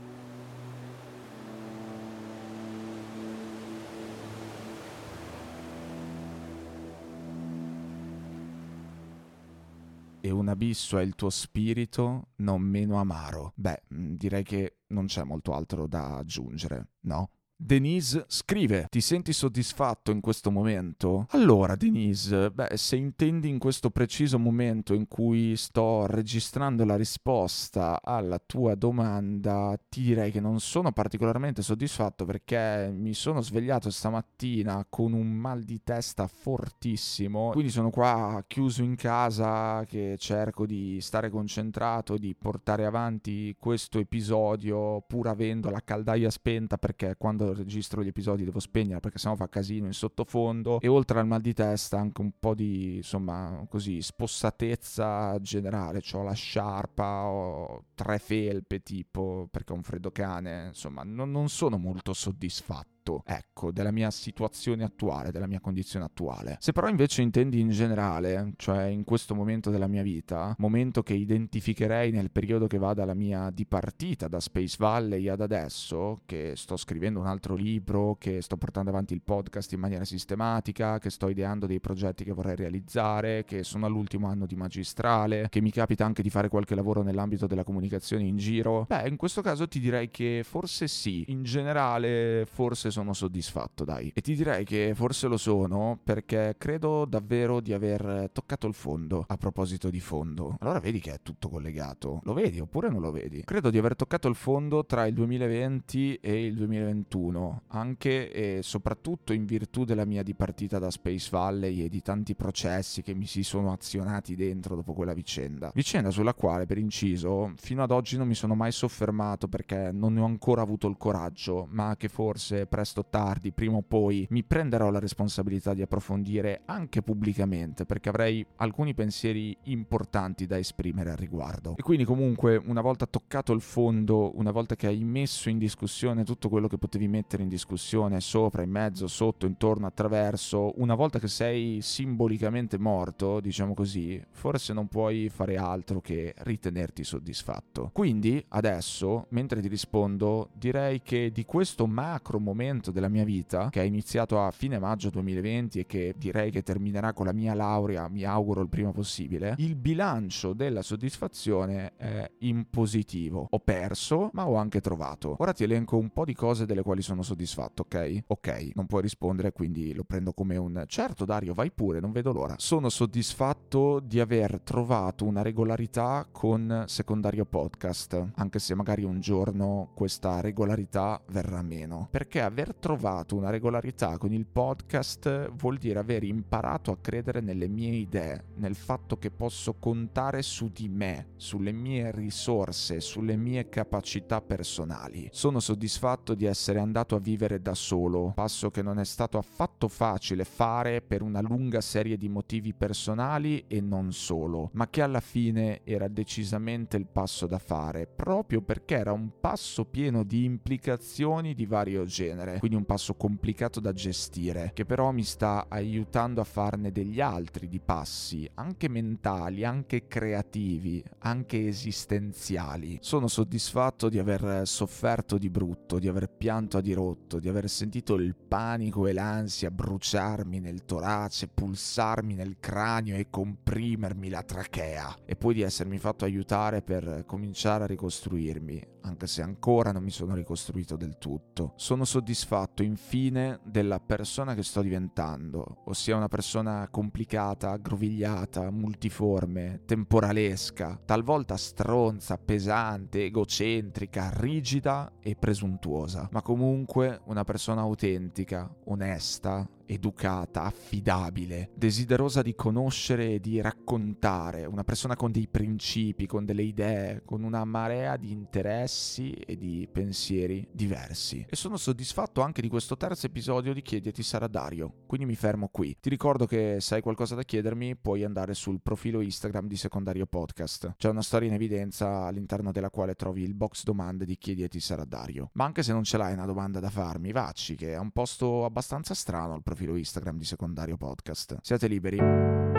E 10.25 10.31
un 10.31 10.49
abisso 10.49 10.97
è 10.97 11.03
il 11.03 11.15
tuo 11.15 11.29
spirito, 11.29 12.29
non 12.37 12.63
meno 12.63 12.99
amaro. 12.99 13.53
Beh, 13.57 13.83
mm, 13.93 14.15
direi 14.15 14.43
che 14.43 14.79
non 14.87 15.05
c'è 15.05 15.23
molto 15.23 15.53
altro 15.53 15.87
da 15.87 16.17
aggiungere, 16.17 16.93
no? 17.01 17.29
Denise 17.67 18.27
scrive: 18.29 18.89
Ti 18.91 19.01
senti 19.01 19.33
soddisfatto 19.33 20.11
in 20.11 20.21
questo 20.21 20.51
momento? 20.51 21.27
Allora, 21.31 21.77
Denise, 21.77 22.51
beh, 22.51 22.77
se 22.77 22.97
intendi 22.97 23.49
in 23.49 23.59
questo 23.59 23.89
preciso 23.89 24.39
momento 24.39 24.93
in 24.93 25.09
cui 25.09 25.57
sto 25.57 26.05
registrando 26.05 26.85
la 26.85 26.97
risposta 26.97 28.03
alla 28.03 28.39
tua 28.39 28.75
domanda, 28.75 29.81
ti 29.89 30.03
direi 30.03 30.31
che 30.31 30.41
non 30.41 30.61
sono 30.61 30.93
particolarmente 30.93 31.63
soddisfatto 31.63 32.27
perché 32.27 32.93
mi 32.95 33.15
sono 33.15 33.41
svegliato 33.41 33.89
stamattina 33.89 34.85
con 34.91 35.15
un 35.15 35.33
mal 35.33 35.63
di 35.63 35.81
testa 35.83 36.27
fortissimo. 36.27 37.49
Quindi 37.53 37.71
sono 37.71 37.89
qua 37.89 38.45
chiuso 38.47 38.83
in 38.83 38.95
casa 38.95 39.87
che 39.87 40.17
cerco 40.19 40.67
di 40.67 41.01
stare 41.01 41.31
concentrato, 41.31 42.19
di 42.19 42.35
portare 42.35 42.85
avanti 42.85 43.57
questo 43.59 43.99
episodio 43.99 45.01
pur 45.09 45.29
avendo 45.29 45.71
la 45.71 45.81
caldaia 45.83 46.29
spenta 46.29 46.77
perché 46.77 47.15
quando 47.17 47.53
registro 47.55 48.03
gli 48.03 48.09
episodi 48.09 48.45
devo 48.45 48.61
spegnere 48.61 49.01
perché 49.01 49.19
sennò 49.19 49.37
fa 49.37 49.49
casino 49.49 49.87
in 49.87 49.93
sottofondo. 49.93 50.81
E 50.81 50.89
oltre 50.89 51.21
al 51.21 51.27
mal 51.27 51.41
di 51.41 51.53
testa 51.53 51.99
anche 51.99 52.21
un 52.21 52.33
po' 52.39 52.55
di 52.55 52.97
insomma 52.97 53.65
così 53.69 54.03
spossatezza 54.03 55.39
generale 55.41 56.03
ho 56.13 56.23
la 56.23 56.33
sciarpa 56.33 57.25
ho 57.25 57.85
tre 57.95 58.19
felpe 58.19 58.83
tipo 58.83 59.49
perché 59.51 59.73
ho 59.73 59.77
un 59.77 59.83
freddo 59.83 60.11
cane 60.11 60.69
insomma 60.69 61.03
non, 61.03 61.31
non 61.31 61.49
sono 61.49 61.79
molto 61.79 62.13
soddisfatto 62.13 62.95
atto, 63.05 63.23
ecco, 63.27 63.71
della 63.71 63.91
mia 63.91 64.11
situazione 64.11 64.83
attuale, 64.83 65.31
della 65.31 65.47
mia 65.47 65.61
condizione 65.61 66.07
attuale. 66.07 66.57
Se 66.61 66.73
però 66.73 66.89
invece 66.89 67.21
intendi 67.21 67.61
in 67.61 67.69
generale, 67.71 68.55
cioè 68.57 68.85
in 68.85 69.05
questo 69.05 69.35
momento 69.35 69.71
della 69.71 69.87
mia 69.87 70.03
vita, 70.03 70.55
momento 70.59 71.03
che 71.03 71.15
identificherei 71.15 72.11
nel 72.11 72.31
periodo 72.31 72.67
che 72.67 72.79
va 72.79 72.95
dalla 72.95 73.15
mia 73.15 73.51
dipartita 73.51 74.29
da 74.29 74.41
Space 74.41 74.77
Valley 74.79 75.29
ad 75.29 75.43
adesso, 75.43 76.21
che 76.25 76.55
sto 76.57 76.77
scrivendo 76.77 77.21
un 77.21 77.27
altro 77.27 77.55
libro, 77.55 78.17
che 78.19 78.41
sto 78.41 78.57
portando 78.57 78.91
avanti 78.91 79.13
il 79.13 79.23
podcast 79.23 79.73
in 79.73 79.81
maniera 79.81 80.05
sistematica, 80.05 80.99
che 80.99 81.11
sto 81.11 81.29
ideando 81.29 81.67
dei 81.67 81.81
progetti 81.81 82.25
che 82.25 82.33
vorrei 82.33 82.57
realizzare, 82.57 83.45
che 83.45 83.63
sono 83.63 83.87
all'ultimo 83.87 84.29
anno 84.29 84.47
di 84.47 84.57
magistrale, 84.57 85.49
che 85.51 85.61
mi 85.61 85.71
capita 85.71 86.05
anche 86.05 86.23
di 86.23 86.31
fare 86.31 86.49
qualche 86.49 86.75
lavoro 86.75 87.03
nell'ambito 87.03 87.47
della 87.47 87.65
comunicazione 87.65 87.83
in 88.25 88.37
giro, 88.37 88.85
beh, 88.89 89.09
in 89.09 89.17
questo 89.17 89.43
caso 89.43 89.67
ti 89.69 89.81
direi 89.81 90.11
che 90.11 90.43
forse 90.45 90.89
sì, 90.89 91.25
in 91.29 91.43
generale 91.43 92.47
forse 92.51 92.91
sono 92.91 93.13
soddisfatto, 93.13 93.85
dai. 93.85 94.11
E 94.15 94.21
ti 94.21 94.35
direi 94.35 94.65
che 94.65 94.93
forse 94.95 95.27
lo 95.27 95.37
sono 95.37 95.99
perché 96.03 96.55
credo 96.59 97.05
davvero 97.05 97.61
di 97.61 97.73
aver 97.73 98.31
toccato 98.33 98.67
il 98.67 98.75
fondo. 98.75 99.25
A 99.27 99.37
proposito 99.37 99.91
di 99.91 100.01
fondo, 100.01 100.57
allora 100.61 100.81
vedi 100.81 101.01
che 101.01 101.15
è 101.15 101.19
tutto 101.23 101.49
collegato. 101.49 102.21
Lo 102.25 102.33
vedi 102.33 102.61
oppure 102.61 102.89
non 102.89 103.01
lo 103.01 103.11
vedi? 103.11 103.43
Credo 103.45 103.71
di 103.71 103.79
aver 103.79 103.97
toccato 103.97 104.29
il 104.29 104.35
fondo 104.35 104.85
tra 104.85 105.07
il 105.07 105.15
2020 105.15 106.17
e 106.17 106.45
il 106.45 106.55
2021, 106.55 107.63
anche 107.69 108.31
e 108.33 108.61
soprattutto 108.63 109.33
in 109.33 109.45
virtù 109.45 109.85
della 109.85 110.05
mia 110.05 110.23
dipartita 110.23 110.79
da 110.79 110.91
Space 110.91 111.29
Valley 111.31 111.83
e 111.83 111.89
di 111.89 112.03
tanti 112.03 112.35
processi 112.35 113.03
che 113.03 113.15
mi 113.15 113.27
si 113.27 113.43
sono 113.43 113.73
azionati 113.73 114.35
dentro 114.35 114.75
dopo 114.75 114.93
quella 114.93 115.15
vicenda. 115.15 115.71
Vicenda 115.75 116.11
sulla 116.11 116.35
quale, 116.35 116.67
per 116.67 116.79
inciso, 116.79 117.53
fino 117.57 117.74
ad 117.83 117.91
oggi 117.91 118.17
non 118.17 118.29
mi 118.29 118.35
sono 118.35 118.55
mai 118.55 118.73
soffermato 118.73 119.49
perché 119.49 119.91
non 119.93 120.15
ne 120.15 120.21
ho 120.21 120.25
ancora 120.25 120.63
avuto 120.63 120.87
il 120.89 120.97
coraggio, 120.97 121.67
ma 121.71 121.97
che 121.97 122.09
forse 122.09 122.67
presto 122.67 123.01
o 123.01 123.07
tardi, 123.09 123.53
prima 123.53 123.77
o 123.77 123.83
poi, 123.83 124.27
mi 124.31 124.43
prenderò 124.43 124.91
la 124.91 124.99
responsabilità 124.99 125.75
di 125.75 125.83
approfondire 125.83 126.63
anche 126.67 127.03
pubblicamente, 127.03 127.85
perché 127.85 128.09
avrei 128.09 128.45
alcuni 128.57 128.95
pensieri 128.95 129.57
importanti 129.65 130.47
da 130.47 130.59
esprimere 130.59 131.11
al 131.11 131.17
riguardo. 131.17 131.75
E 131.77 131.83
quindi 131.83 132.05
comunque, 132.05 132.57
una 132.57 132.81
volta 132.81 133.07
toccato 133.07 133.53
il 133.53 133.61
fondo, 133.61 134.37
una 134.37 134.51
volta 134.51 134.77
che 134.77 134.87
hai 134.87 135.03
messo 135.05 135.49
in 135.49 135.59
discussione 135.59 136.25
tutto 136.25 136.49
quello 136.49 136.69
che 136.69 136.79
potevi 136.79 137.09
mettere 137.09 137.43
in 137.43 137.49
discussione, 137.49 138.21
sopra, 138.21 138.63
in 138.63 138.71
mezzo, 138.71 139.07
sotto, 139.07 139.47
intorno, 139.47 139.87
attraverso, 139.87 140.73
una 140.81 140.95
volta 140.95 141.19
che 141.19 141.29
sei 141.29 141.81
simbolicamente 141.81 142.79
morto, 142.79 143.41
diciamo 143.41 143.75
così, 143.75 144.23
forse 144.31 144.73
non 144.73 144.89
puoi 144.89 145.29
fare 145.29 145.57
altro 145.57 146.01
che 146.01 146.35
ritenerti 146.39 147.05
soddisfatto. 147.05 147.64
Quindi, 147.93 148.45
adesso, 148.49 149.27
mentre 149.31 149.61
ti 149.61 149.69
rispondo, 149.69 150.51
direi 150.55 151.03
che 151.03 151.31
di 151.33 151.45
questo 151.45 151.87
macro 151.87 152.39
momento 152.39 152.53
momento 152.55 152.91
della 152.91 153.09
mia 153.09 153.25
vita, 153.25 153.69
che 153.69 153.83
è 153.83 153.85
iniziato 153.85 154.41
a 154.41 154.51
fine 154.51 154.79
maggio 154.79 155.11
2020 155.11 155.81
e 155.81 155.87
che 155.87 156.15
direi 156.17 156.51
che 156.51 156.63
terminerà 156.63 157.13
con 157.13 157.27
la 157.27 157.33
mia 157.33 157.53
laurea, 157.55 158.09
mi 158.09 158.25
auguro 158.25 158.63
il 158.63 158.69
prima 158.69 158.93
possibile, 158.93 159.55
il 159.59 159.75
bilancio 159.77 160.53
della 160.53 160.83
soddisfazione 160.83 161.93
è 161.97 162.31
in 162.39 162.67
positivo. 162.71 163.47
Ho 163.51 163.59
perso, 163.59 164.31
ma 164.33 164.49
ho 164.49 164.55
anche 164.55 164.81
trovato. 164.81 165.37
Ora 165.39 165.53
ti 165.53 165.65
elenco 165.65 165.97
un 165.97 166.11
po' 166.11 166.25
di 166.25 166.35
cose 166.35 166.65
delle 166.67 166.83
quali 166.83 167.03
sono 167.03 167.23
soddisfatto, 167.23 167.83
ok? 167.83 168.23
Ok, 168.29 168.71
non 168.75 168.87
puoi 168.87 169.03
rispondere, 169.03 169.53
quindi 169.53 169.93
lo 169.93 170.05
prendo 170.05 170.33
come 170.33 170.57
un 170.57 170.85
certo 170.87 171.25
Dario, 171.25 171.55
vai 171.55 171.71
pure, 171.71 172.01
non 172.01 172.13
vedo 172.13 172.33
l'ora. 172.33 172.55
Sono 172.59 172.89
soddisfatto 172.89 174.01
di 174.01 174.21
aver 174.21 174.61
trovato 174.61 175.25
una 175.25 175.43
regolarità 175.43 176.27
con 176.31 176.85
secondario 176.87 177.45
podcast, 177.55 178.33
anche 178.35 178.59
se 178.59 178.75
magari 178.75 179.05
un 179.05 179.21
giorno 179.21 179.93
questa 179.95 180.41
regolarità 180.41 181.23
verrà 181.29 181.63
meno, 181.63 182.09
perché 182.11 182.41
aver 182.41 182.75
trovato 182.75 183.37
una 183.37 183.51
regolarità 183.51 184.19
con 184.19 184.33
il 184.33 184.45
podcast 184.45 185.53
vuol 185.53 185.79
dire 185.79 186.01
aver 186.01 186.25
imparato 186.25 186.91
a 186.91 186.99
credere 187.01 187.41
nelle 187.41 187.69
mie 187.69 187.93
idee, 187.93 188.47
nel 188.57 188.75
fatto 188.75 189.19
che 189.19 189.31
posso 189.31 189.75
contare 189.75 190.43
su 190.43 190.69
di 190.73 190.89
me, 190.89 191.29
sulle 191.37 191.71
mie 191.71 192.11
risorse, 192.11 192.99
sulle 192.99 193.37
mie 193.37 193.69
capacità 193.69 194.41
personali. 194.41 195.29
Sono 195.31 195.61
soddisfatto 195.61 196.35
di 196.35 196.47
essere 196.47 196.81
andato 196.81 197.15
a 197.15 197.21
vivere 197.21 197.63
da 197.63 197.75
solo, 197.75 198.33
passo 198.35 198.73
che 198.73 198.83
non 198.83 198.99
è 198.99 199.05
stato 199.05 199.39
affatto 199.39 199.87
facile 199.87 200.43
fare 200.43 201.03
per 201.03 201.23
una 201.23 201.41
lunga 201.41 201.81
serie 201.81 202.17
di 202.17 202.29
motivi 202.29 202.75
personali 202.75 203.67
e 203.69 203.81
non 203.81 204.13
solo, 204.13 204.71
ma 204.73 204.89
che 204.89 205.03
alla 205.03 205.21
fine 205.21 205.83
era 205.85 206.09
decisamente 206.09 206.97
il 206.97 207.07
passo 207.07 207.43
da 207.47 207.59
fare, 207.59 208.07
proprio 208.07 208.63
perché 208.63 208.97
era 208.97 209.13
un 209.13 209.31
passo 209.41 209.85
pieno 209.85 210.23
di 210.25 210.45
implicazioni 210.45 211.55
di 211.55 211.67
vario 211.67 212.05
genere 212.05 212.59
quindi 212.59 212.77
un 212.77 212.85
passo 212.85 213.15
complicato 213.15 213.81
da 213.81 213.93
gestire, 213.93 214.71
che 214.75 214.85
però 214.85 215.11
mi 215.11 215.23
sta 215.23 215.67
aiutando 215.69 216.41
a 216.41 216.45
farne 216.45 216.93
degli 216.93 217.21
altri 217.21 217.69
di 217.69 217.81
passi, 217.81 218.49
anche 218.55 218.89
mentali, 218.89 219.65
anche 219.65 220.07
creativi, 220.07 221.03
anche 221.19 221.67
esistenziali. 221.67 222.99
Sono 223.01 223.29
soddisfatto 223.29 224.09
di 224.09 224.19
aver 224.19 224.67
sofferto 224.67 225.39
di 225.39 225.51
brutto, 225.51 225.99
di 225.99 226.09
aver 226.09 226.31
pianto 226.31 226.79
a 226.79 226.81
dirotto, 226.81 227.39
di 227.39 227.49
aver 227.49 227.69
sentito 227.69 228.15
il 228.15 228.35
panico 228.35 229.07
e 229.07 229.13
l'ansia 229.13 229.71
bruciarmi 229.71 230.61
nel 230.61 230.85
torace, 230.85 231.49
pulsarmi 231.49 232.35
nel 232.35 232.57
cranio 232.61 233.17
e 233.17 233.29
comprimermi 233.31 234.29
la 234.29 234.43
trachea, 234.43 235.17
e 235.25 235.37
poi 235.37 235.55
di 235.55 235.63
essermi 235.63 235.99
fatto 235.99 236.25
aiutare 236.25 236.83
per 236.83 237.25
cominciare 237.35 237.83
a 237.83 237.87
ricostruirmi, 237.89 238.81
anche 239.05 239.27
se 239.27 239.43
ancora 239.43 239.93
non 239.93 240.03
mi 240.03 240.11
sono 240.11 240.35
ricostruito 240.35 240.97
del 240.97 241.19
tutto. 241.19 241.73
Sono 241.77 242.05
soddisfatto 242.05 242.83
infine 242.83 243.61
della 243.65 244.01
persona 244.01 244.55
che 244.55 244.63
sto 244.63 244.81
diventando, 244.83 245.83
ossia 245.85 246.17
una 246.17 246.29
persona 246.29 246.89
complicata, 246.91 247.71
aggrovigliata, 247.71 248.71
multiforme, 248.71 249.83
temporalesca, 249.85 251.01
talvolta 251.05 251.57
stronza, 251.57 252.39
pesante, 252.39 253.25
egocentrica, 253.25 254.31
rigida 254.35 255.13
e 255.21 255.37
presuntuosa, 255.37 256.29
ma 256.33 256.43
comunque 256.43 257.21
una 257.27 257.45
persona 257.45 257.83
autentica, 257.83 258.75
onesta, 258.85 259.69
educata, 259.87 260.63
affidabile, 260.63 261.71
desiderosa 261.75 262.41
di 262.41 262.55
conoscere 262.55 263.35
e 263.35 263.41
di 263.41 263.61
raccontare, 263.61 264.65
una 264.65 264.83
persona 264.83 265.15
con 265.15 265.31
dei 265.31 265.47
principi, 265.47 266.27
con 266.27 266.47
delle 266.47 266.63
idee, 266.63 267.23
con 267.25 267.43
una 267.43 267.65
marea 267.65 268.17
di 268.17 268.31
interessi 268.31 268.94
e 268.95 269.57
di 269.57 269.89
pensieri 269.91 270.67
diversi. 270.71 271.45
E 271.49 271.57
sono 271.57 271.77
soddisfatto 271.77 272.41
anche 272.41 272.63
di 272.63 272.69
questo 272.69 272.97
terzo 272.97 273.27
episodio 273.27 273.73
di 273.73 273.83
Chiediti 273.83 274.23
sarà 274.23 274.47
Dario, 274.47 274.93
quindi 275.07 275.27
mi 275.27 275.35
fermo 275.35 275.69
qui. 275.69 275.97
Ti 276.01 276.09
ricordo 276.09 276.47
che 276.47 276.77
se 276.81 276.95
hai 276.97 277.03
qualcosa 277.03 277.35
da 277.35 277.43
chiedermi 277.43 277.97
puoi 277.97 278.25
andare 278.25 278.55
sul 278.55 278.81
profilo 278.81 279.21
Instagram 279.21 279.67
di 279.67 279.77
Secondario 279.77 280.27
Podcast. 280.27 280.95
C'è 280.97 281.09
una 281.09 281.23
storia 281.23 281.49
in 281.49 281.55
evidenza 281.55 282.27
all'interno 282.27 282.73
della 282.73 282.91
quale 282.91 283.15
trovi 283.15 283.43
il 283.43 283.55
box 283.55 283.83
domande 283.83 284.25
di 284.25 284.37
Chiediti 284.37 284.81
sarà 284.81 285.05
Dario. 285.05 285.51
Ma 285.55 285.65
anche 285.65 285.83
se 285.83 285.93
non 285.93 286.05
ce 286.05 286.17
l'hai 286.17 286.33
una 286.33 286.47
domanda 286.47 286.81
da 286.81 286.91
farmi, 286.91 287.33
vacci 287.33 287.75
che 287.75 287.93
è 287.93 287.99
un 287.99 288.11
posto 288.11 288.65
abbastanza 288.65 289.15
strano 289.15 289.57
il 289.57 289.63
profilo 289.63 289.97
Instagram 289.97 290.39
di 290.39 290.45
Secondario 290.45 290.97
Podcast. 290.97 291.59
Siate 291.63 291.89
liberi. 291.89 292.74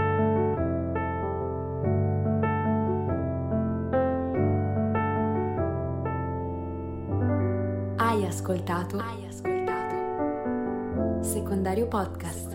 Ascoltato? 8.45 8.97
Hai 8.99 9.25
ascoltato? 9.25 11.23
Secondario 11.23 11.87
Podcast. 11.87 12.54